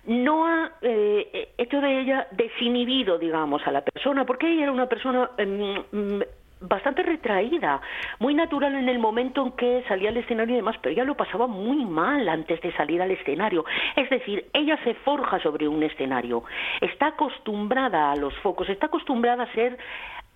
[0.07, 4.89] no ha eh, hecho de ella desinhibido, digamos, a la persona, porque ella era una
[4.89, 6.21] persona em,
[6.61, 7.81] bastante retraída,
[8.19, 11.17] muy natural en el momento en que salía al escenario y demás, pero ella lo
[11.17, 13.65] pasaba muy mal antes de salir al escenario.
[13.95, 16.45] Es decir, ella se forja sobre un escenario,
[16.81, 19.77] está acostumbrada a los focos, está acostumbrada a ser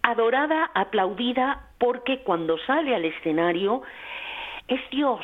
[0.02, 3.83] adorada, aplaudida, porque cuando sale al escenario
[4.68, 5.20] es Dios.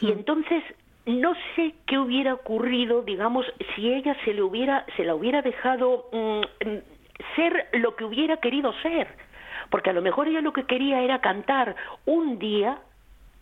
[0.00, 0.62] Y entonces
[1.06, 6.08] no sé qué hubiera ocurrido, digamos, si ella se le hubiera, se la hubiera dejado
[6.12, 6.78] mm, mm,
[7.36, 9.08] ser lo que hubiera querido ser.
[9.70, 12.78] Porque a lo mejor ella lo que quería era cantar un día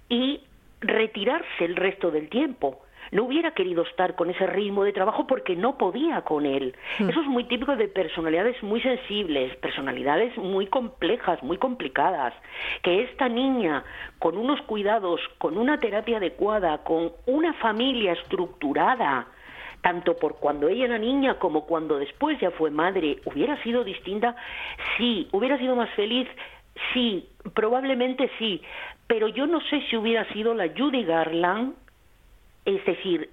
[0.08, 0.40] y
[0.80, 2.80] retirarse el resto del tiempo.
[3.11, 6.74] No hubiera querido estar con ese ritmo de trabajo porque no podía con él.
[6.98, 12.32] Eso es muy típico de personalidades muy sensibles, personalidades muy complejas, muy complicadas.
[12.82, 13.85] Que esta niña,
[14.18, 19.26] con unos cuidados, con una terapia adecuada, con una familia estructurada,
[19.82, 24.34] tanto por cuando ella era niña como cuando después ya fue madre, hubiera sido distinta,
[24.96, 26.28] sí, hubiera sido más feliz,
[26.94, 28.62] sí, probablemente sí,
[29.06, 31.74] pero yo no sé si hubiera sido la Judy Garland,
[32.64, 33.28] es decir,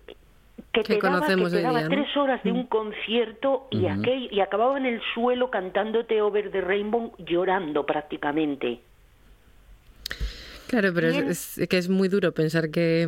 [0.73, 4.77] que, te daba, que te daba tres horas de un concierto y, aquel, y acababa
[4.77, 8.81] en el suelo cantándote Over the Rainbow llorando prácticamente.
[10.69, 13.08] Claro, pero es, es- que es muy duro pensar que,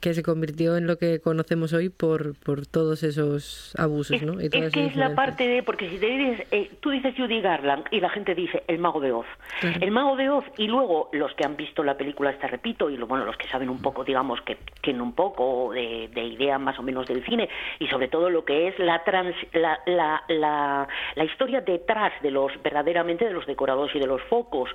[0.00, 4.40] que se convirtió en lo que conocemos hoy por, por todos esos abusos, Es, ¿no?
[4.40, 6.90] Y es todas que esas es la parte de, porque si te dices, eh, tú
[6.90, 9.26] dices Judy Garland y la gente dice el mago de Oz.
[9.60, 9.78] Claro.
[9.80, 12.96] El mago de Oz y luego los que han visto la película esta, repito, y
[12.96, 16.56] lo, bueno, los que saben un poco, digamos, que tienen un poco de, de idea
[16.58, 17.48] más o menos del cine
[17.80, 20.86] y sobre todo lo que es la, trans, la, la, la,
[21.16, 24.70] la historia detrás de los, verdaderamente de los decorados y de los focos,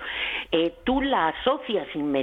[0.51, 2.16] eh, tú la asocias inmediatamente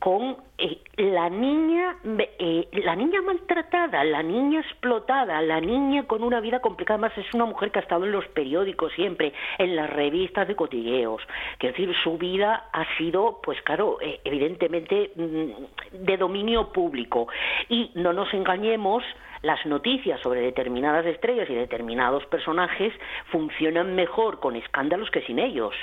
[0.00, 1.96] con eh, la niña
[2.38, 6.96] eh, la niña maltratada, la niña explotada, la niña con una vida complicada.
[6.96, 10.56] Además, es una mujer que ha estado en los periódicos siempre, en las revistas de
[10.56, 11.22] cotilleos.
[11.58, 17.28] Quiero decir, su vida ha sido, pues claro, eh, evidentemente mm, de dominio público.
[17.68, 19.04] Y no nos engañemos,
[19.42, 22.94] las noticias sobre determinadas estrellas y determinados personajes
[23.30, 25.74] funcionan mejor con escándalos que sin ellos.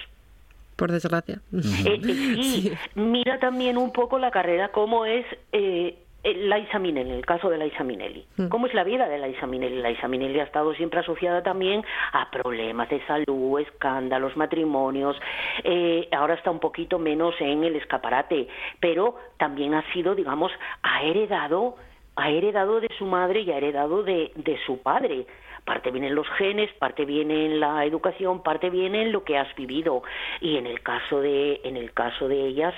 [0.78, 1.42] Por desgracia.
[1.52, 7.12] Eh, eh, sí, mira también un poco la carrera, cómo es eh, eh, Liza Minnelli,
[7.12, 8.26] el caso de Liza Minnelli.
[8.50, 9.82] ¿Cómo es la vida de Liza Minnelli?
[9.82, 15.16] Liza Minnelli ha estado siempre asociada también a problemas de salud, escándalos, matrimonios.
[15.64, 18.48] Eh, ahora está un poquito menos en el escaparate,
[18.80, 21.76] pero también ha sido, digamos, ha heredado,
[22.16, 25.26] ha heredado de su madre y ha heredado de, de su padre
[25.68, 29.38] parte viene en los genes, parte viene en la educación, parte viene en lo que
[29.38, 30.02] has vivido
[30.40, 32.74] y en el caso de en el caso de ellas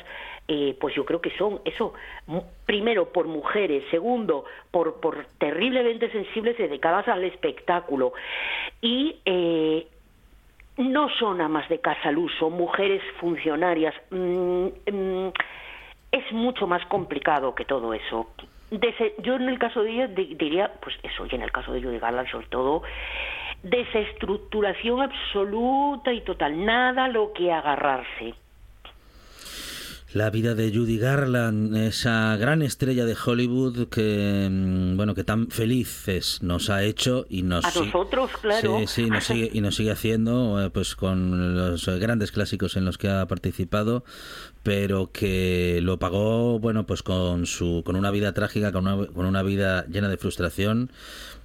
[0.48, 1.94] eh, pues yo creo que son eso
[2.66, 8.14] primero por mujeres, segundo por por terriblemente sensibles dedicadas al espectáculo
[8.82, 9.86] y eh,
[10.78, 13.94] no son amas de casa luz, son mujeres funcionarias.
[14.10, 15.32] Mm, mm,
[16.12, 18.28] es mucho más complicado que todo eso.
[19.24, 21.82] Yo en el caso de ella di- diría, pues eso, y en el caso de
[21.82, 22.84] Judy Garland sobre todo,
[23.64, 28.36] desestructuración absoluta y total, nada lo que agarrarse.
[30.12, 35.50] La vida de Judy Garland, esa gran estrella de Hollywood que mm, bueno que tan
[35.50, 38.80] felices nos ha hecho y nos a nosotros, claro.
[38.80, 42.86] Sí, sí, nos sigue, y nos sigue haciendo eh, pues con los grandes clásicos en
[42.86, 44.04] los que ha participado,
[44.64, 49.28] pero que lo pagó bueno pues con su con una vida trágica, con una, con
[49.28, 50.92] una vida llena de frustración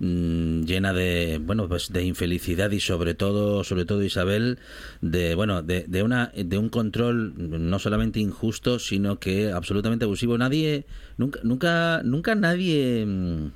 [0.06, 4.58] Mm, llena de bueno pues de infelicidad y sobre todo sobre todo Isabel
[5.00, 10.36] de bueno de, de una de un control no solamente injusto sino que absolutamente abusivo
[10.36, 10.84] nadie
[11.16, 13.50] nunca nunca nunca nadie mm,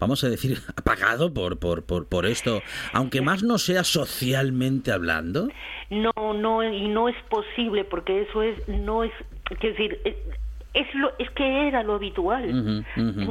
[0.00, 4.90] vamos a decir, ha pagado por, por, por, por esto, aunque más no sea socialmente
[4.90, 5.48] hablando?
[5.88, 9.12] No, no, y no es posible, porque eso es, no es,
[9.50, 10.00] es decir,
[10.76, 12.84] es lo es que era lo habitual.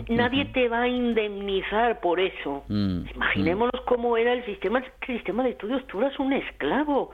[0.10, 2.64] Nadie te va a indemnizar por eso.
[2.68, 3.86] Mm, imaginémonos mm.
[3.86, 7.12] cómo era el sistema el sistema de estudios tú eras un esclavo.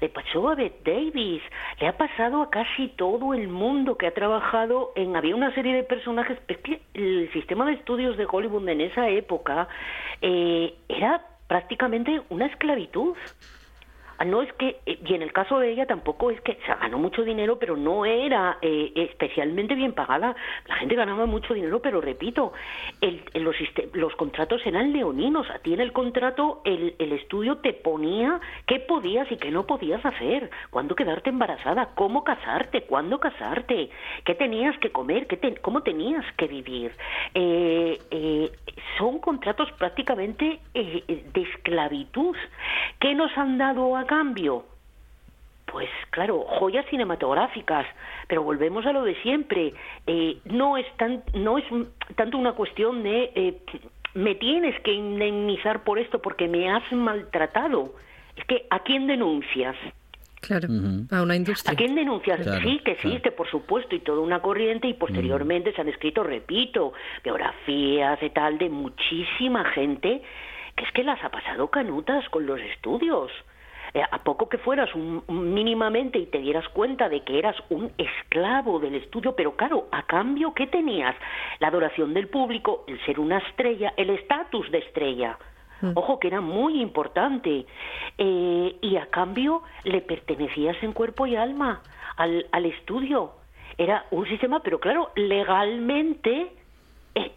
[0.00, 1.42] Le pasó a Beth Davis
[1.80, 5.74] le ha pasado a casi todo el mundo que ha trabajado en había una serie
[5.74, 9.66] de personajes es que el sistema de estudios de Hollywood en esa época
[10.20, 13.16] eh, era prácticamente una esclavitud
[14.24, 17.22] no es que, eh, y en el caso de ella tampoco es que ganó mucho
[17.22, 20.34] dinero, pero no era eh, especialmente bien pagada.
[20.66, 22.52] La gente ganaba mucho dinero, pero repito,
[23.34, 25.48] los, contratos eran leoninos.
[25.50, 30.04] A ti en el contrato el, estudio te ponía qué podías y qué no podías
[30.04, 33.90] hacer, cuándo quedarte embarazada, cómo casarte, cuándo casarte,
[34.24, 35.26] qué tenías que comer,
[35.60, 36.92] cómo tenías que vivir.
[37.34, 38.50] Eh,
[38.98, 42.36] son contratos prácticamente de esclavitud.
[42.98, 44.11] ¿Qué nos han dado acá?
[44.12, 44.66] Cambio?
[45.64, 47.86] Pues claro, joyas cinematográficas,
[48.28, 49.72] pero volvemos a lo de siempre.
[50.06, 51.64] Eh, no, es tan, no es
[52.14, 53.56] tanto una cuestión de eh,
[54.12, 57.94] me tienes que indemnizar por esto porque me has maltratado.
[58.36, 59.76] Es que ¿a quién denuncias?
[60.42, 60.68] Claro,
[61.10, 61.72] a una industria.
[61.72, 62.40] ¿A quién denuncias?
[62.62, 66.92] sí, que existe, por supuesto, y toda una corriente, y posteriormente se han escrito, repito,
[67.24, 70.20] biografías de tal, de muchísima gente,
[70.76, 73.30] que es que las ha pasado canutas con los estudios.
[73.94, 77.92] Eh, a poco que fueras un, mínimamente y te dieras cuenta de que eras un
[77.98, 81.14] esclavo del estudio, pero claro, a cambio, ¿qué tenías?
[81.60, 85.38] La adoración del público, el ser una estrella, el estatus de estrella.
[85.82, 85.92] Mm.
[85.94, 87.66] Ojo, que era muy importante.
[88.16, 91.82] Eh, y a cambio le pertenecías en cuerpo y alma
[92.16, 93.32] al, al estudio.
[93.76, 96.52] Era un sistema, pero claro, legalmente
[97.14, 97.32] eh,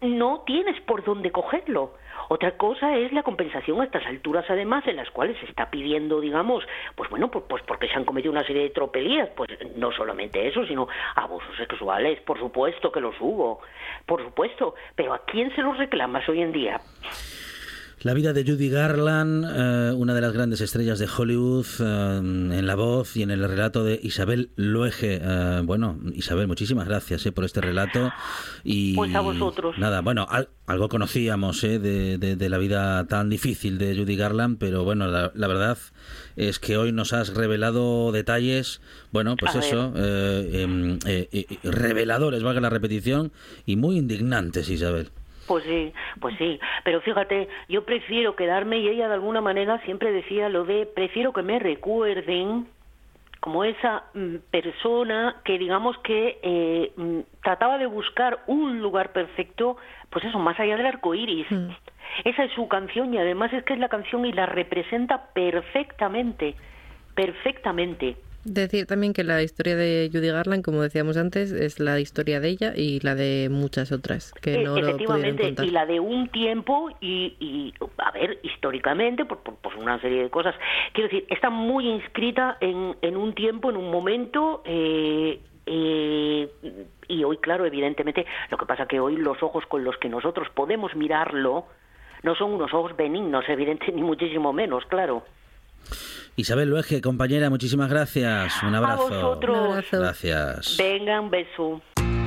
[0.00, 1.94] no tienes por dónde cogerlo.
[2.28, 6.20] Otra cosa es la compensación a estas alturas, además, en las cuales se está pidiendo,
[6.20, 10.46] digamos, pues bueno, pues, porque se han cometido una serie de tropelías, pues no solamente
[10.46, 13.60] eso, sino abusos sexuales, por supuesto que los hubo,
[14.06, 16.80] por supuesto, pero ¿a quién se los reclamas hoy en día?
[18.02, 22.66] La vida de Judy Garland, eh, una de las grandes estrellas de Hollywood, eh, en
[22.66, 25.20] la voz y en el relato de Isabel Loeje.
[25.22, 28.12] Eh, bueno, Isabel, muchísimas gracias por este relato.
[28.64, 29.78] Y, pues a vosotros.
[29.78, 30.26] Nada, bueno,
[30.66, 35.78] algo conocíamos de, de, la vida tan difícil de Judy Garland, pero bueno, la, verdad
[36.34, 38.80] es que hoy nos has revelado detalles,
[39.12, 40.98] bueno, pues eso, em,
[41.62, 43.30] reveladores, valga la repetición,
[43.64, 45.10] y muy indignantes, Isabel.
[45.46, 50.12] Pues sí, pues sí, pero fíjate, yo prefiero quedarme y ella de alguna manera siempre
[50.12, 52.68] decía lo de prefiero que me recuerden
[53.40, 59.76] como esa mm, persona que digamos que eh, mm, trataba de buscar un lugar perfecto,
[60.10, 61.50] pues eso, más allá del arco iris.
[61.50, 61.70] Mm.
[62.24, 66.54] Esa es su canción y además es que es la canción y la representa perfectamente,
[67.16, 68.16] perfectamente.
[68.44, 72.48] Decir también que la historia de Judy Garland, como decíamos antes, es la historia de
[72.48, 75.64] ella y la de muchas otras que no Efectivamente, lo contar.
[75.66, 80.30] y la de un tiempo y, y a ver, históricamente, por, por, una serie de
[80.30, 80.56] cosas.
[80.92, 84.62] Quiero decir, está muy inscrita en, en un tiempo, en un momento.
[84.64, 86.48] Eh, eh,
[87.06, 90.48] y hoy, claro, evidentemente, lo que pasa que hoy los ojos con los que nosotros
[90.54, 91.66] podemos mirarlo
[92.24, 95.22] no son unos ojos benignos, evidente, ni muchísimo menos, claro.
[96.36, 98.62] Isabel Luege, compañera, muchísimas gracias.
[98.62, 99.06] Un abrazo.
[99.06, 99.84] A vosotros.
[99.92, 100.76] Gracias.
[100.78, 101.82] Venga, un beso.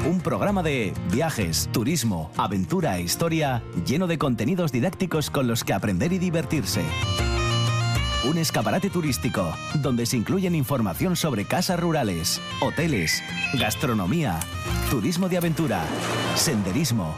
[0.08, 5.74] Un programa de viajes, turismo, aventura e historia lleno de contenidos didácticos con los que
[5.74, 6.84] aprender y divertirse.
[8.30, 9.51] Un escaparate turístico
[9.82, 13.24] donde se incluyen información sobre casas rurales, hoteles,
[13.60, 14.39] gastronomía,
[14.91, 15.84] turismo de aventura,
[16.36, 17.18] senderismo,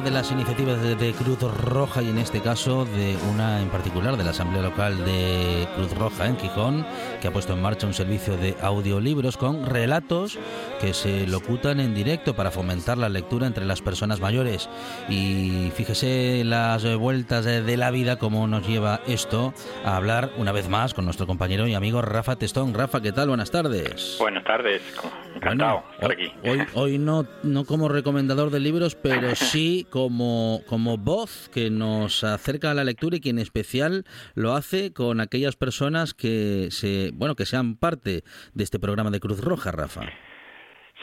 [0.00, 4.16] De las iniciativas de, de, Cruz Roja y en este caso de una en particular
[4.16, 6.86] de la Asamblea Local de Cruz Roja en Gijón,
[7.20, 10.38] que ha puesto en marcha un servicio de audiolibros con relatos
[10.80, 14.68] que se locutan en directo para fomentar la lectura entre las personas mayores.
[15.08, 20.68] Y fíjese las vueltas de la vida, cómo nos lleva esto a hablar una vez
[20.68, 22.74] más con nuestro compañero y amigo Rafa Testón.
[22.74, 23.28] Rafa, ¿qué tal?
[23.28, 24.16] Buenas tardes.
[24.18, 24.82] Buenas tardes,
[25.34, 26.32] encantado bueno, aquí.
[26.48, 32.24] Hoy, hoy no, no como recomendador de libros, pero sí como, como voz que nos
[32.24, 37.10] acerca a la lectura y que en especial lo hace con aquellas personas que se
[37.14, 38.24] bueno que sean parte
[38.54, 40.02] de este programa de Cruz Roja, Rafa.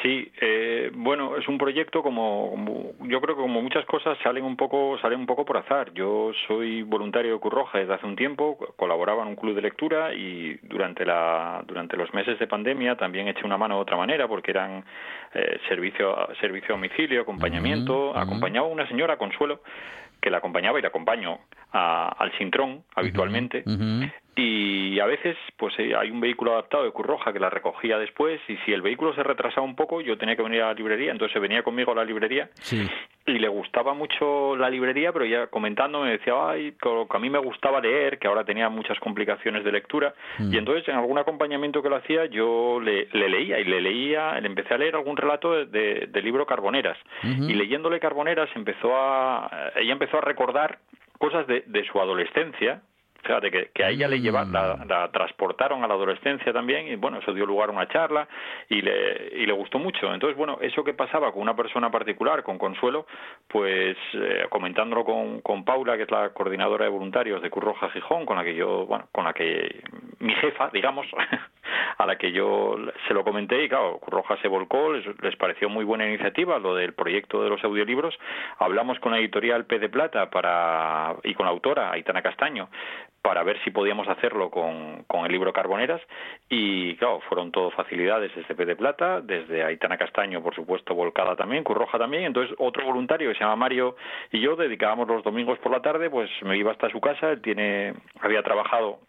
[0.02, 4.44] Sí, eh, bueno, es un proyecto como, como, yo creo que como muchas cosas salen
[4.44, 5.94] un poco salen un poco por azar.
[5.94, 9.62] Yo soy voluntario de Cruz Roja desde hace un tiempo, colaboraba en un club de
[9.62, 13.96] lectura y durante la durante los meses de pandemia también eché una mano de otra
[13.96, 14.84] manera porque eran
[15.36, 18.24] eh, servicio servicio a domicilio, acompañamiento, uh -huh.
[18.24, 19.62] acompañaba a una señora Consuelo
[20.20, 21.39] que la acompañaba y la acompaño
[21.72, 23.64] a, al Sintrón habitualmente.
[23.66, 24.12] Uh -huh.
[24.36, 28.58] Y a veces, pues hay un vehículo adaptado de Curroja que la recogía después, y
[28.66, 31.40] si el vehículo se retrasaba un poco, yo tenía que venir a la librería, entonces
[31.40, 32.90] venía conmigo a la librería, sí.
[33.28, 37.30] y le gustaba mucho la librería, pero ya comentando me decía, ay, que a mí
[37.30, 40.52] me gustaba leer, que ahora tenía muchas complicaciones de lectura, mm.
[40.52, 44.40] y entonces en algún acompañamiento que lo hacía, yo le, le leía, y le leía,
[44.40, 48.96] le empecé a leer algún relato de, de, del libro Carboneras, y leyéndole Carboneras empezó
[48.96, 50.80] a, ella empezó a recordar
[51.20, 52.82] cosas de, de su adolescencia,
[53.24, 56.96] fíjate que, que a ella le lleva, la, la, transportaron a la adolescencia también y
[56.96, 58.28] bueno, eso dio lugar a una charla
[58.70, 60.14] y le, y le gustó mucho.
[60.14, 63.06] Entonces, bueno, eso que pasaba con una persona particular, con Consuelo,
[63.48, 67.90] pues eh, comentándolo con, con Paula, que es la coordinadora de voluntarios de Cruz Roja
[67.90, 69.82] Gijón, con la que yo, bueno, con la que
[70.20, 71.08] mi jefa, digamos,
[71.98, 75.36] a la que yo se lo comenté y claro, Cruz Roja se volcó, les, les
[75.38, 78.18] pareció muy buena iniciativa lo del proyecto de los audiolibros.
[78.60, 82.70] Hablamos con la editorial P de Plata para y con la autora Aitana Castaño
[83.24, 86.02] para ver si podíamos hacerlo con, con el libro Carboneras.
[86.50, 91.36] Y claro, fueron todo facilidades desde P de Plata, desde Aitana Castaño, por supuesto, volcada
[91.36, 93.96] también, Curroja también, entonces otro voluntario que se llama Mario
[94.32, 97.42] y yo dedicábamos los domingos por la tarde, pues me iba hasta su casa, él
[97.42, 99.00] tiene, había trabajado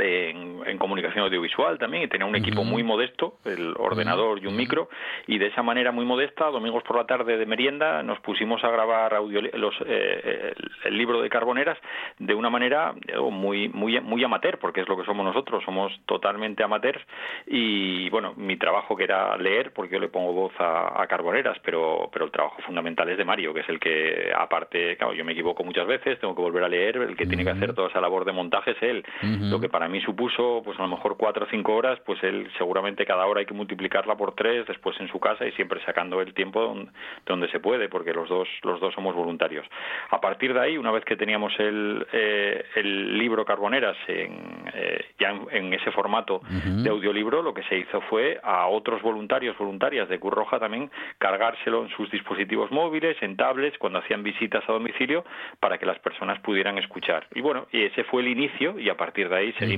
[0.00, 2.68] en, en, comunicación audiovisual también y tenía un equipo uh -huh.
[2.68, 4.44] muy modesto, el ordenador uh -huh.
[4.44, 4.88] y un micro,
[5.26, 8.70] y de esa manera muy modesta, domingos por la tarde de merienda, nos pusimos a
[8.70, 11.78] grabar audio, los, eh, el, el, libro de Carboneras
[12.18, 12.94] de una manera
[13.30, 17.02] muy, muy, muy amateur, porque es lo que somos nosotros, somos totalmente amateurs,
[17.46, 21.58] y bueno, mi trabajo que era leer, porque yo le pongo voz a, a Carboneras,
[21.64, 25.24] pero, pero el trabajo fundamental es de Mario, que es el que, aparte, claro, yo
[25.24, 27.28] me equivoco muchas veces, tengo que volver a leer, el que uh -huh.
[27.28, 30.62] tiene que hacer toda esa labor de montaje es él, lo que para mí supuso
[30.64, 33.54] pues a lo mejor cuatro o cinco horas, pues él seguramente cada hora hay que
[33.54, 36.90] multiplicarla por tres después en su casa y siempre sacando el tiempo donde,
[37.26, 39.66] donde se puede, porque los dos los dos somos voluntarios.
[40.10, 45.04] A partir de ahí, una vez que teníamos el, eh, el libro Carboneras en, eh,
[45.18, 46.82] ya en, en, ese formato uh -huh.
[46.82, 51.82] de audiolibro, lo que se hizo fue a otros voluntarios, voluntarias de Curroja también, cargárselo
[51.82, 55.24] en sus dispositivos móviles, en tablets, cuando hacían visitas a domicilio,
[55.60, 57.26] para que las personas pudieran escuchar.
[57.34, 59.77] Y bueno, y ese fue el inicio y a partir de ahí seguimos, uh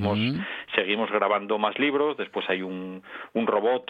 [0.75, 3.89] Seguimos grabando más libros, después hay un, un robot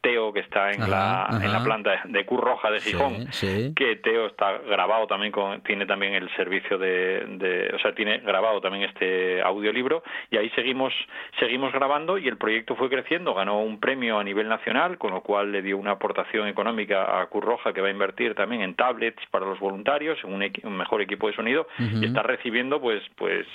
[0.00, 1.44] Teo que está en, ajá, la, ajá.
[1.44, 3.74] en la planta de Cruz Roja de Gijón, sí, sí.
[3.74, 8.18] que Teo está grabado también con, tiene también el servicio de, de, o sea, tiene
[8.18, 10.94] grabado también este audiolibro y ahí seguimos,
[11.38, 15.20] seguimos grabando y el proyecto fue creciendo, ganó un premio a nivel nacional, con lo
[15.20, 18.74] cual le dio una aportación económica a Cruz Roja que va a invertir también en
[18.74, 22.02] tablets para los voluntarios, en un, un mejor equipo de sonido uh -huh.
[22.02, 23.46] y está recibiendo pues, pues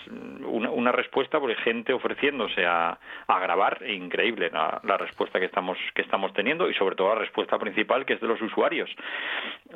[0.45, 5.77] una, una respuesta por gente ofreciéndose a, a grabar, increíble la, la respuesta que estamos,
[5.93, 8.89] que estamos teniendo y sobre todo la respuesta principal que es de los usuarios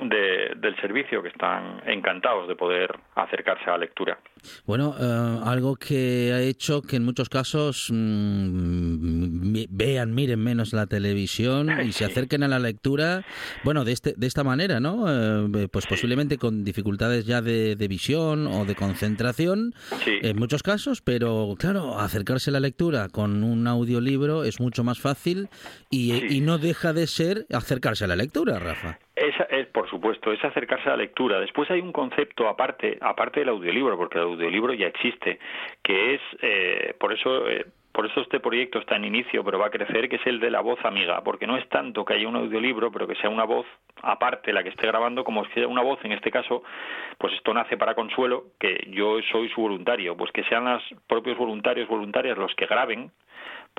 [0.01, 4.19] de, del servicio que están encantados de poder acercarse a la lectura.
[4.65, 10.87] Bueno, uh, algo que ha hecho que en muchos casos mmm, vean, miren menos la
[10.87, 13.25] televisión y se acerquen a la lectura,
[13.63, 15.05] bueno, de, este, de esta manera, ¿no?
[15.05, 19.73] Uh, pues posiblemente con dificultades ya de, de visión o de concentración,
[20.03, 20.11] sí.
[20.21, 24.99] en muchos casos, pero claro, acercarse a la lectura con un audiolibro es mucho más
[24.99, 25.49] fácil
[25.89, 26.27] y, sí.
[26.29, 28.99] y no deja de ser acercarse a la lectura, Rafa.
[29.19, 31.41] Esa es, por supuesto, es acercarse a la lectura.
[31.41, 35.39] Después hay un concepto aparte, aparte del audiolibro, porque el audiolibro ya existe,
[35.83, 39.67] que es, eh, por eso, eh, por eso este proyecto está en inicio, pero va
[39.67, 42.29] a crecer, que es el de la voz amiga, porque no es tanto que haya
[42.29, 43.65] un audiolibro, pero que sea una voz
[44.01, 46.63] aparte la que esté grabando, como sea una voz, en este caso,
[47.17, 51.37] pues esto nace para Consuelo, que yo soy su voluntario, pues que sean los propios
[51.37, 53.11] voluntarios, voluntarias los que graben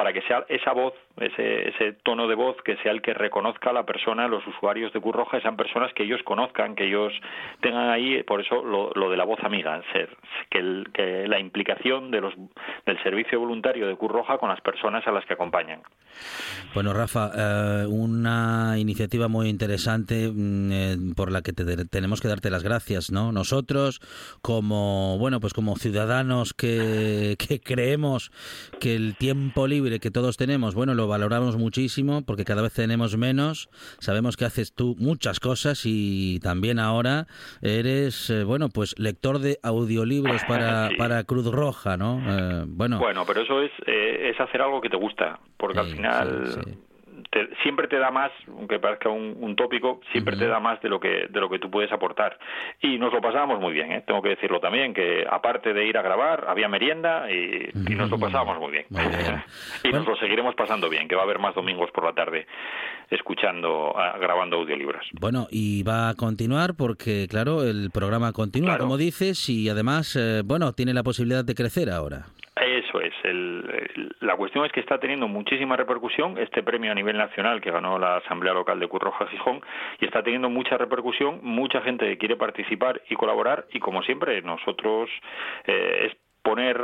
[0.00, 3.68] para que sea esa voz, ese, ese tono de voz que sea el que reconozca
[3.68, 7.12] a la persona, los usuarios de Cruz Roja, sean personas que ellos conozcan, que ellos
[7.60, 10.08] tengan ahí, por eso lo, lo de la voz amiga, ser,
[10.48, 12.32] que, el, que la implicación de los,
[12.86, 15.82] del servicio voluntario de Cruz Roja con las personas a las que acompañan.
[16.72, 22.28] Bueno, Rafa, eh, una iniciativa muy interesante mm, eh, por la que te, tenemos que
[22.28, 23.32] darte las gracias, ¿no?
[23.32, 24.00] Nosotros,
[24.40, 28.30] como bueno, pues como ciudadanos que creemos
[28.80, 33.16] que el tiempo libre que todos tenemos, bueno, lo valoramos muchísimo porque cada vez tenemos
[33.16, 33.68] menos.
[33.98, 37.26] Sabemos que haces tú muchas cosas y también ahora
[37.62, 40.94] eres, eh, bueno, pues lector de audiolibros para, Sí.
[40.96, 42.20] para Cruz Roja, ¿no?
[42.28, 45.86] Eh, bueno, Bueno, pero eso es, eh, es hacer algo que te gusta, porque al
[45.88, 46.76] final sí, sí.
[47.30, 50.88] Te- siempre te da más, aunque parezca un, un tópico, siempre te da más de
[50.88, 52.38] lo que de lo que tú puedes aportar.
[52.80, 54.02] Y nos lo pasábamos muy bien, ¿eh?
[54.06, 58.10] tengo que decirlo también, que aparte de ir a grabar, había merienda y, y nos
[58.10, 58.86] lo pasábamos muy bien.
[58.90, 59.42] Muy bien.
[59.84, 62.46] y nos lo seguiremos pasando bien, que va a haber más domingos por la tarde
[63.10, 65.06] escuchando, grabando audiolibros.
[65.20, 68.84] Bueno, y va a continuar porque, claro, el programa continúa, Claro.
[68.84, 72.26] como dices, y además, eh, bueno, tiene la posibilidad de crecer ahora.
[72.56, 73.12] Eso es.
[73.24, 73.89] El-
[74.20, 77.98] la cuestión es que está teniendo muchísima repercusión este premio a nivel nacional que ganó
[77.98, 79.60] la Asamblea Local de Curroja Gijón
[79.98, 85.08] y está teniendo mucha repercusión, mucha gente quiere participar y colaborar y como siempre nosotros
[85.66, 86.80] eh, es poner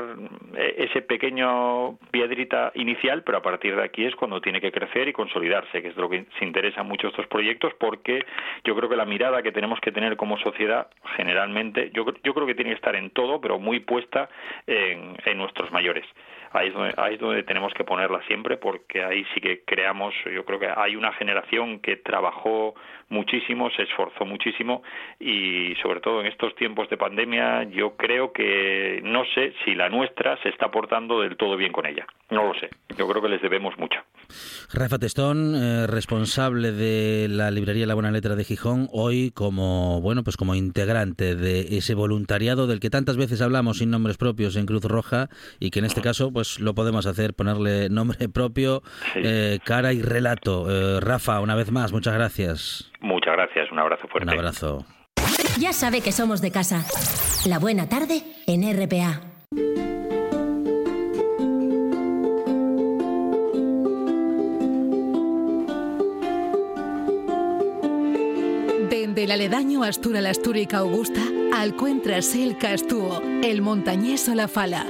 [0.55, 5.09] eh, ese pequeño piedrita inicial, pero a partir de aquí es cuando tiene que crecer
[5.09, 8.24] y consolidarse, que es lo que se interesan mucho estos proyectos, porque
[8.64, 12.47] yo creo que la mirada que tenemos que tener como sociedad, generalmente, yo, yo creo
[12.47, 14.28] que tiene que estar en todo, pero muy puesta
[14.66, 16.05] en, en nuestros mayores.
[16.57, 20.14] Ahí es, donde, ahí es donde tenemos que ponerla siempre, porque ahí sí que creamos,
[20.34, 22.74] yo creo que hay una generación que trabajó
[23.09, 24.82] muchísimo, se esforzó muchísimo
[25.20, 29.88] y sobre todo en estos tiempos de pandemia yo creo que no sé si la
[29.88, 32.07] nuestra se está portando del todo bien con ella.
[32.30, 32.70] No lo sé.
[32.96, 34.00] Yo creo que les debemos mucho.
[34.72, 40.24] Rafa Testón, eh, responsable de la librería La Buena Letra de Gijón, hoy como bueno,
[40.24, 44.66] pues como integrante de ese voluntariado del que tantas veces hablamos sin nombres propios en
[44.66, 45.28] Cruz Roja
[45.61, 48.82] y que en este caso pues lo podemos hacer ponerle nombre propio,
[49.12, 49.20] Sí.
[49.24, 50.66] eh, cara y relato.
[50.70, 52.90] Eh, Rafa, una vez más, muchas gracias.
[53.01, 53.70] Muchas gracias.
[53.72, 54.30] Un abrazo Un fuerte.
[54.32, 54.86] abrazo.
[55.59, 56.84] Ya sabe que somos de casa.
[57.47, 59.20] La buena tarde en RPA.
[68.90, 71.20] Dende el aledaño Astura la Astúrica Augusta
[71.55, 74.84] alcuéntrase el Castúo, el montañés o la Fala.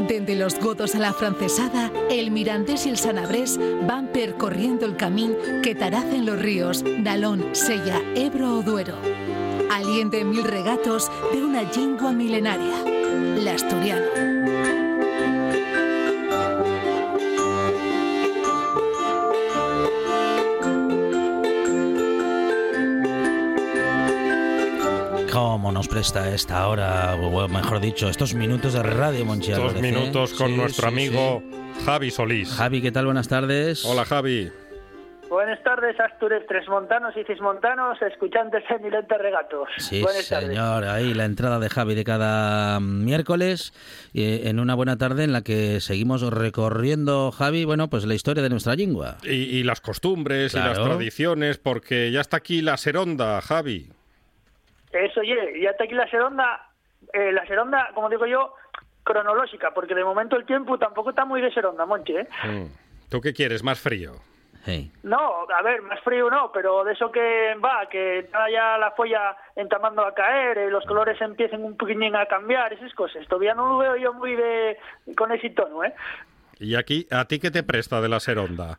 [0.00, 5.36] Dende los godos a la francesada, el mirandés y el sanabrés van percorriendo el camín
[5.62, 8.96] que taracen los ríos Nalón, Sella, Ebro o Duero.
[9.70, 12.76] Aliente mil regatos de una lingua milenaria,
[13.42, 14.33] la asturiano.
[25.44, 29.76] ¿Cómo nos presta esta hora, o mejor dicho, estos minutos de radio, Monchi Dos Álvarez,
[29.76, 29.82] eh?
[29.92, 31.42] minutos con Sí, nuestro sí, amigo
[31.84, 32.16] Javi sí.
[32.16, 32.50] Solís.
[32.54, 33.04] Javi, ¿qué tal?
[33.04, 33.84] Buenas tardes.
[33.84, 34.50] Hola Javi.
[35.28, 39.68] Buenas tardes, Astures Tresmontanos y Cismontanos, escuchantes de Milente Regatos.
[39.76, 40.48] Sí, Buenas tardes.
[40.48, 40.84] señor.
[40.84, 43.74] Ahí la entrada de Javi de cada miércoles
[44.14, 48.42] eh, en una buena tarde en la que seguimos recorriendo, Javi, bueno, pues la historia
[48.42, 49.18] de nuestra lengua.
[49.22, 50.94] Y, y las costumbres y las Claro.
[50.96, 53.90] tradiciones, porque ya está aquí la seronda, Javi.
[55.00, 56.68] Eso, oye, ya está aquí la seronda,
[57.12, 58.54] eh, la seronda, como digo yo,
[59.02, 62.28] cronológica, porque de momento el tiempo tampoco está muy de seronda, Monche, ¿eh?
[62.44, 62.66] Mm.
[63.10, 63.62] ¿Tú qué quieres?
[63.62, 64.12] ¿Más frío?
[64.66, 64.90] Hey.
[65.02, 68.92] No, a ver, más frío no, pero de eso que va, que está ya la
[68.92, 73.26] folla entamando a caer, eh, los colores empiecen un poquitín a cambiar, esas cosas.
[73.28, 74.78] Todavía no lo veo yo muy de
[75.16, 75.92] con ese tono, ¿eh?
[76.58, 78.78] ¿Y aquí, a ti qué te presta de la seronda?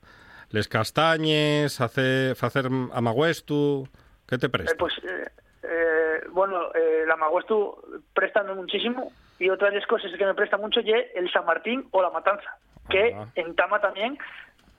[0.49, 1.81] ¿Les castañes?
[1.81, 3.87] Hace, ¿Hacer amagüestu?
[4.27, 4.73] ¿Qué te presta?
[4.73, 5.29] Eh, pues, eh,
[5.63, 5.94] eh,
[6.31, 7.75] bueno, eh, la Maguestu
[8.13, 11.87] prestando muchísimo y otras de las cosas que me presta mucho es el San Martín
[11.91, 12.57] o la Matanza,
[12.89, 13.25] que Ah.
[13.35, 14.17] entama también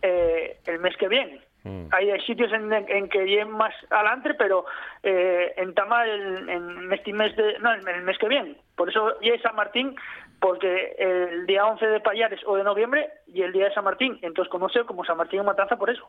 [0.02, 1.40] eh, el mes que viene.
[1.64, 1.88] Mm.
[1.90, 4.66] Hay, hay sitios en, en que lleguen más adelante, pero
[5.02, 8.56] eh, entama el, en este mes de, no, en el mes que viene.
[8.76, 9.96] Por eso llega San Martín,
[10.40, 14.18] porque el día 11 de Payares o de noviembre y el día de San Martín.
[14.22, 16.08] Entonces conoce como San Martín y Matanza por eso.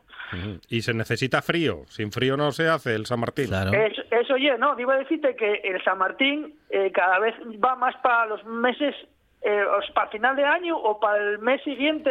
[0.68, 1.82] Y se necesita frío.
[1.86, 3.48] Sin frío no se hace el San Martín.
[3.48, 3.72] Claro.
[3.72, 7.96] Eso, eso oye, no, digo decirte que el San Martín eh, cada vez va más
[7.96, 8.94] para los meses,
[9.42, 9.64] eh,
[9.94, 12.10] para final de año o para el mes siguiente,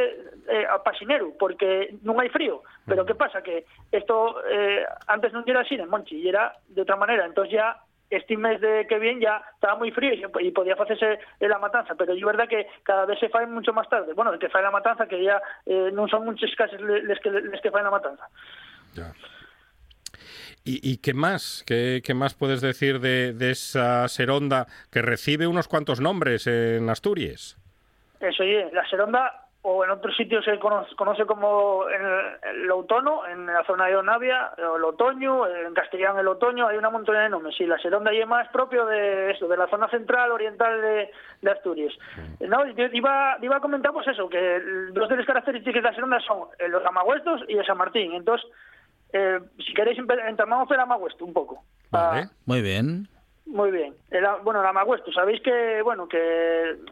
[0.49, 2.63] eh, a pasinero, porque no hay frío.
[2.85, 3.41] Pero ¿qué pasa?
[3.41, 7.25] Que esto eh, antes no era así en Monchi, y era de otra manera.
[7.25, 7.77] Entonces ya
[8.09, 11.59] este mes de que viene ya estaba muy frío y, y podía hacerse en la
[11.59, 14.13] matanza, pero es verdad que cada vez se faen mucho más tarde.
[14.13, 17.29] Bueno, el que fae la matanza, que ya eh, no son muchos casos les que,
[17.29, 18.27] les que faen la matanza.
[18.93, 19.13] Ya.
[20.63, 21.63] ¿Y, y qué más?
[21.65, 26.89] ¿Qué, qué más puedes decir de, de esa seronda que recibe unos cuantos nombres en
[26.89, 27.57] Asturias?
[28.19, 32.71] Eso, oye, la seronda o en otros sitios se conoce, conoce como el, el
[33.31, 37.15] en la zona de Onavia, o el otoño, en castellano el otoño, hay una montón
[37.15, 37.53] de nombres.
[37.57, 41.11] Sí, la seronda y más propio de eso, de la zona central oriental de,
[41.41, 41.93] de Asturias.
[42.39, 44.61] No, yo iba, iba a comentar pues eso, que
[44.93, 48.13] dos de las características de la seronda son eh, los amagüestos y el San Martín.
[48.13, 48.49] Entonces,
[49.11, 51.61] eh, si queréis, entamamos el amagüesto un poco.
[51.91, 52.29] Vale.
[52.45, 53.09] Muy bien.
[53.47, 53.95] Muy bien.
[54.11, 55.11] El, bueno, el amagüesto.
[55.11, 56.17] Sabéis que, bueno, que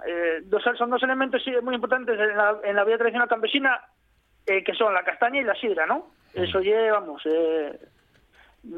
[0.07, 3.81] eh, dos, son dos elementos sí, muy importantes en la, en la vida tradicional campesina,
[4.45, 6.11] eh, que son la castaña y la sidra, ¿no?
[6.33, 7.79] Eso ya, vamos, eh,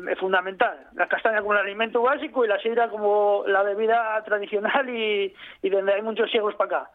[0.09, 0.87] es fundamental.
[0.93, 5.69] La castaña como el alimento básico y la sidra como la bebida tradicional y, y
[5.69, 6.91] donde hay muchos ciegos para acá.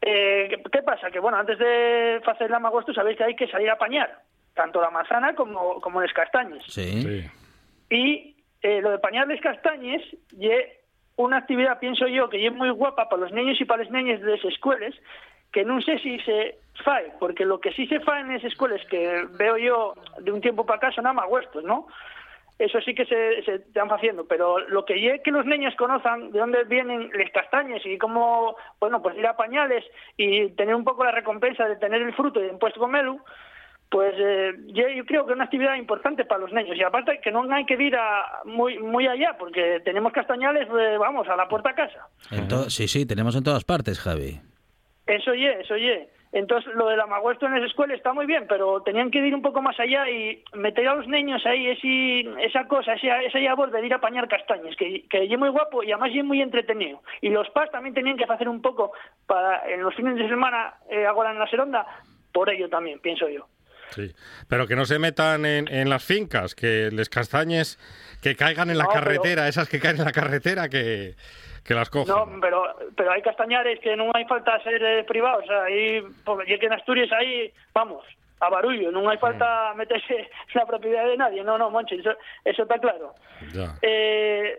[0.00, 1.10] Eh, ¿qué, qué pasa?
[1.10, 4.20] Que, bueno, antes de hacer el amagüesto sabéis que hay que salir a apañar,
[4.54, 6.62] tanto la manzana como, como las castañas.
[6.66, 7.24] Sí.
[7.90, 8.31] Y
[8.62, 10.02] eh, lo de pañarles castañes
[10.32, 10.48] y
[11.16, 14.20] una actividad, pienso yo, que es muy guapa para los niños y para las niñas
[14.20, 14.94] de las escuelas,
[15.52, 18.80] que no sé si se fae, porque lo que sí se fae en esas escuelas
[18.86, 21.86] que veo yo de un tiempo para acá son amagüestos, ¿no?
[22.58, 26.30] Eso sí que se, se están haciendo, pero lo que es que los niños conozcan
[26.30, 29.84] de dónde vienen las castañas y cómo, bueno, pues ir a pañales
[30.16, 33.18] y tener un poco la recompensa de tener el fruto y después comerlo,
[33.92, 36.78] pues eh, yo, yo creo que es una actividad importante para los niños.
[36.78, 40.96] Y aparte que no hay que ir a muy muy allá porque tenemos castañales eh,
[40.98, 42.08] vamos a la puerta a casa.
[42.68, 44.40] Sí, sí, tenemos en todas partes, Javi.
[45.06, 48.80] eso ye eso ye entonces lo del amagüesto en las escuelas está muy bien pero
[48.82, 52.66] tenían que ir un poco más allá y meter a los niños ahí ese, esa
[52.68, 55.92] cosa esa, esa labor de ir a pañar castañas que, que es muy guapo y
[55.92, 57.02] además es muy entretenido.
[57.20, 58.92] Y los pas también tenían que hacer un poco
[59.26, 61.84] para en los fines de semana eh, ahora en la seronda
[62.32, 63.46] por ello también pienso yo
[63.94, 64.12] Sí.
[64.48, 67.78] Pero que no se metan en, en las fincas, que les castañes
[68.20, 71.14] que caigan en la No, pero- carretera, esas que caen en la carretera, que,
[71.64, 72.14] que las cojan.
[72.16, 72.64] No, pero,
[72.96, 75.44] pero hay castañares que no hay falta ser eh, privados.
[75.64, 78.04] Ahí, porque que en Asturias ahí, vamos,
[78.40, 81.44] a barullo, no hay falta meterse en la propiedad de nadie.
[81.44, 82.10] No, no, Monchi, eso,
[82.44, 83.14] eso está claro.
[83.52, 83.76] Ya.
[83.82, 84.58] Eh,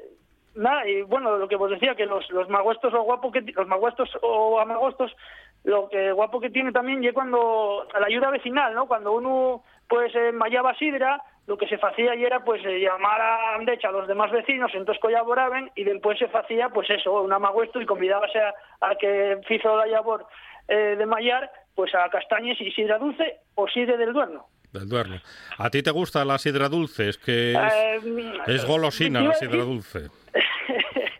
[0.55, 3.67] nada, y bueno, lo que vos decía, que los, los magüestos o guapo que los
[3.67, 5.15] magüestos o amagostos,
[5.63, 8.85] lo que guapo que tiene también es cuando a la ayuda vecinal, ¿no?
[8.87, 13.19] Cuando uno pues eh, mallaba sidra, lo que se hacía ayer era pues eh, llamar
[13.21, 17.33] a Andecha a los demás vecinos, entonces colaboraban y después se hacía pues eso, un
[17.33, 20.25] amagüesto y convidábase a, a que hizo la labor
[20.67, 24.45] eh, de mallar pues a castañes y sidra dulce o sidra del duerno.
[24.73, 25.17] Del Duerno.
[25.59, 27.07] ¿A ti te gusta la sidra dulce?
[27.09, 30.09] Es que es, Eh, es golosina la sidra dulce.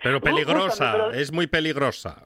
[0.03, 2.25] Pero peligrosa, gústame, pero- es muy peligrosa.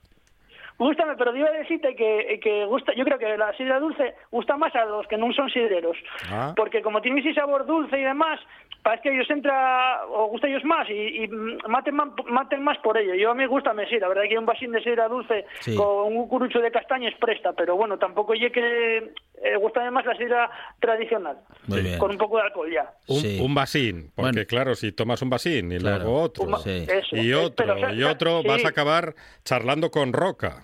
[0.78, 4.58] Gústame, pero iba a decirte que, que gusta, yo creo que la sidra dulce gusta
[4.58, 5.98] más a los que no son sidreros.
[6.30, 6.54] Ah.
[6.56, 8.40] Porque como tiene ese sabor dulce y demás,
[8.84, 11.28] parece que ellos entra, o gusta a ellos más y, y
[11.68, 13.14] maten, más, maten más por ello.
[13.16, 15.76] Yo a mí gusta sí, la verdad que un vasín de sidra dulce Sí.
[15.76, 18.98] con un curucho de castañas presta, pero bueno, tampoco oye que
[19.44, 20.50] eh, gusta más la sidra
[20.80, 22.00] tradicional, Muy bien.
[22.00, 22.92] con un poco de alcohol ya.
[23.08, 23.40] Un, Sí.
[23.42, 24.48] un vasín, porque Bueno.
[24.48, 26.04] claro, si tomas un vasín y Claro.
[26.06, 26.86] luego otro, Un- Sí.
[26.90, 28.48] Eso, y eh, otro, pero, y otro, sí.
[28.48, 29.14] vas a acabar
[29.44, 30.64] charlando con Roca,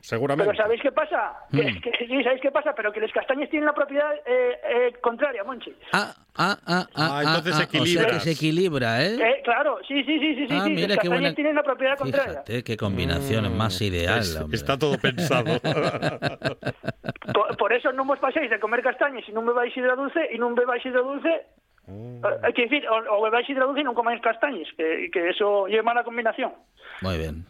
[0.00, 0.50] seguramente.
[0.52, 1.32] Pero ¿sabéis qué pasa?
[1.50, 1.80] Que, Mm.
[1.80, 2.72] que- sí, ¿sabéis qué pasa?
[2.74, 5.74] Pero que las castañas tienen la propiedad eh, eh, contraria, Monchi.
[5.92, 7.08] Ah, ah, ah, ah.
[7.18, 9.14] Ah, entonces ah, ah, O sea que se equilibra, ¿eh?
[9.14, 10.70] Eh, claro, sí, sí, sí, sí, sí, Ah, sí.
[10.70, 12.32] mira las qué castañas buena- tienen la propiedad contraria.
[12.46, 14.18] Fíjate qué combinación más ideal.
[14.20, 14.56] Es- hombre.
[14.56, 15.44] está todo pensado.
[17.34, 20.38] Por, por eso no vos paséis de comer castañas y no bebáis sidra dulce y
[20.38, 21.46] no bebáis sidra dulce.
[21.90, 22.24] Mm.
[22.24, 26.04] eh, Hay que decir, o, o y no comáis castañas, que, que eso lleva mala
[26.04, 26.52] combinación.
[27.02, 27.46] Muy bien.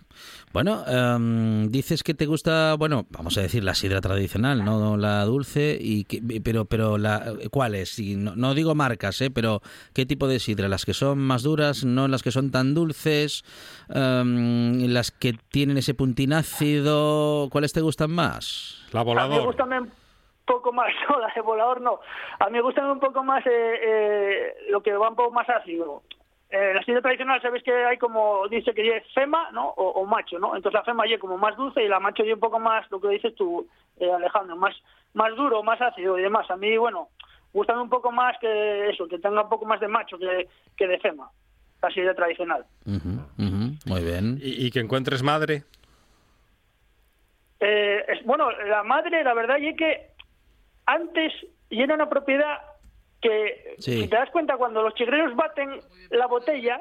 [0.53, 5.25] Bueno, em, dices que te gusta, bueno, vamos a decir la sidra tradicional, no la
[5.25, 7.99] dulce, y que- pero pero la ¿cuál es?
[7.99, 9.31] Y no, no digo marcas, ¿eh?
[9.31, 9.63] pero
[9.95, 10.69] ¿qué tipo de sidra?
[10.69, 13.45] Las que son más duras, no las que son tan dulces,
[13.89, 18.85] em, las que tienen ese puntín ácido, ¿cuáles te gustan más?
[18.93, 19.43] La A mí me volador.
[20.51, 22.01] Poco más, no, la de volador no.
[22.39, 23.51] A mí me gusta un poco más eh,
[23.83, 26.03] eh, lo que va un poco más ácido.
[26.51, 29.69] Eh, la sidra tradicional, sabes que hay como, dice que es fema, ¿no?
[29.69, 30.57] O, o macho, ¿no?
[30.57, 33.01] Entonces la fema es como más dulce y la macho es un poco más, lo
[33.01, 33.69] que dices tú,
[34.01, 34.75] eh, Alejandro, más,
[35.15, 36.51] más duro, más ácido y demás.
[36.51, 37.09] A mí, bueno,
[37.53, 40.89] gustan un poco más que eso, que tenga un poco más de macho que, que
[40.89, 41.31] de fema,
[41.83, 42.65] la sidra tradicional.
[42.85, 44.39] Muy bien.
[44.43, 45.63] ¿Y, y que encuentres madre?
[47.61, 50.11] Eh, es- bueno, la madre, la verdad, es que
[50.93, 51.33] antes
[51.69, 52.59] y era una propiedad
[53.21, 54.03] que, Sí.
[54.03, 55.81] si te das cuenta, cuando los chigreros baten
[56.11, 56.81] la botella,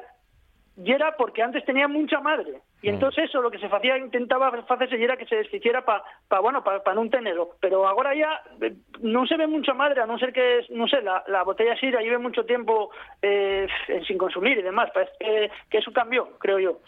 [0.82, 2.62] y era porque antes tenía mucha madre.
[2.80, 2.94] Y Mm.
[2.94, 6.40] entonces eso lo que se hacía, intentaba hacerse y era que se desficiera para, pa,
[6.40, 7.50] bueno, para pa no tenerlo.
[7.60, 11.02] Pero ahora ya eh, no se ve mucha madre, a no ser que, no sé,
[11.02, 12.90] la, la botella Sira lleve mucho tiempo
[13.20, 13.66] eh,
[14.06, 14.90] sin consumir y demás.
[14.94, 16.80] Parece que, que eso cambió, creo yo.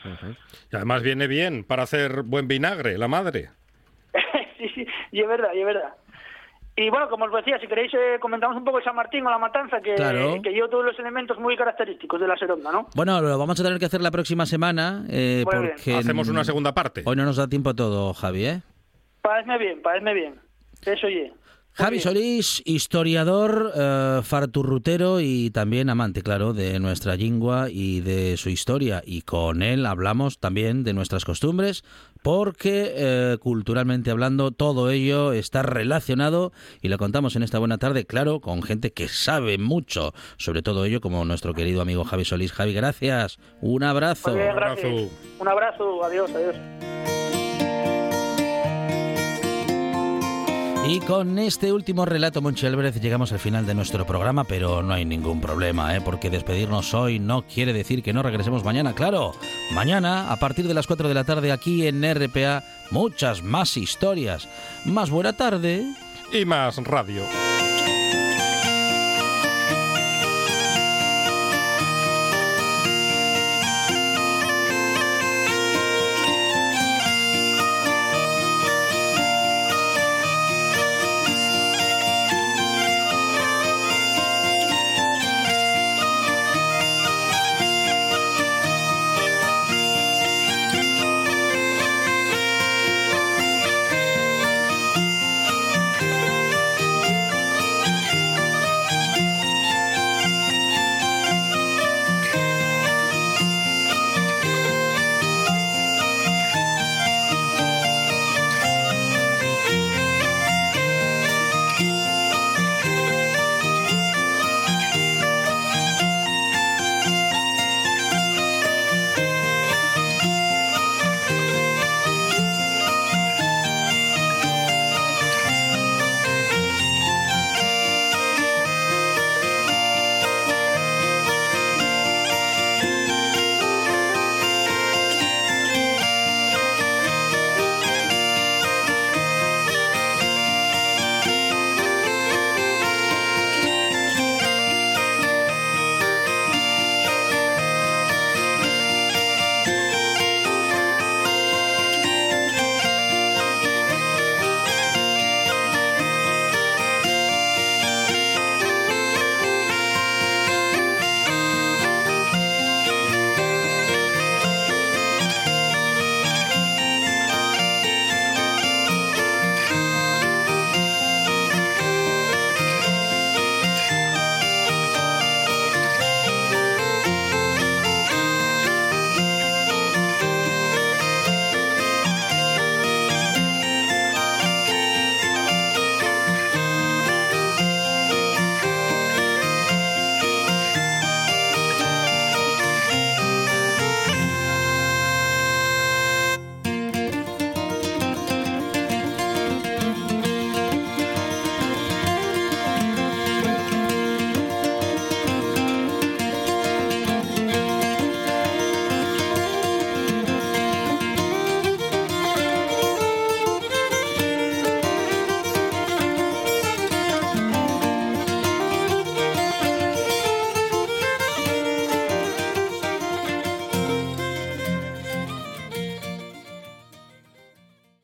[0.73, 3.51] Y además viene bien para hacer buen vinagre, la madre.
[4.57, 5.93] sí, sí, y es verdad, y es verdad.
[6.75, 9.31] Y bueno, como os decía, si queréis eh, comentamos un poco de San Martín o
[9.31, 10.41] la matanza, que, Claro.
[10.43, 12.89] que lleva todos los elementos muy característicos de la seronda, ¿no?
[12.95, 15.73] Bueno, lo vamos a tener que hacer la próxima semana eh, bien.
[15.77, 17.03] porque Hacemos una segunda parte.
[17.05, 18.63] Hoy no nos da tiempo a todo, Javi, ¿eh?
[19.21, 20.41] Parece bien, parece bien.
[20.87, 21.33] Eso oye.
[21.75, 28.51] Javi Solís, historiador, eh, farturrutero y también amante, claro, de nuestra lengua y de su
[28.51, 29.03] historia.
[29.07, 31.83] Y con él hablamos también de nuestras costumbres,
[32.23, 36.53] porque eh, culturalmente hablando todo ello está relacionado
[36.83, 40.85] y lo contamos en esta buena tarde, claro, con gente que sabe mucho sobre todo
[40.85, 42.53] ello, como nuestro querido amigo Javi Solís.
[42.53, 43.39] Javi, gracias.
[43.61, 44.31] Un abrazo.
[44.31, 45.11] Muy bien, gracias.
[45.39, 47.22] Un abrazo, adiós, adiós.
[50.85, 54.93] Y con este último relato, Monchi Álvarez, llegamos al final de nuestro programa, pero no
[54.93, 56.01] hay ningún problema, ¿eh?
[56.01, 59.33] porque despedirnos hoy no quiere decir que no regresemos mañana, claro.
[59.73, 64.49] Mañana, a partir de las 4 de la tarde, aquí en RPA, muchas más historias.
[64.85, 65.87] Más buena tarde.
[66.33, 67.23] Y más radio.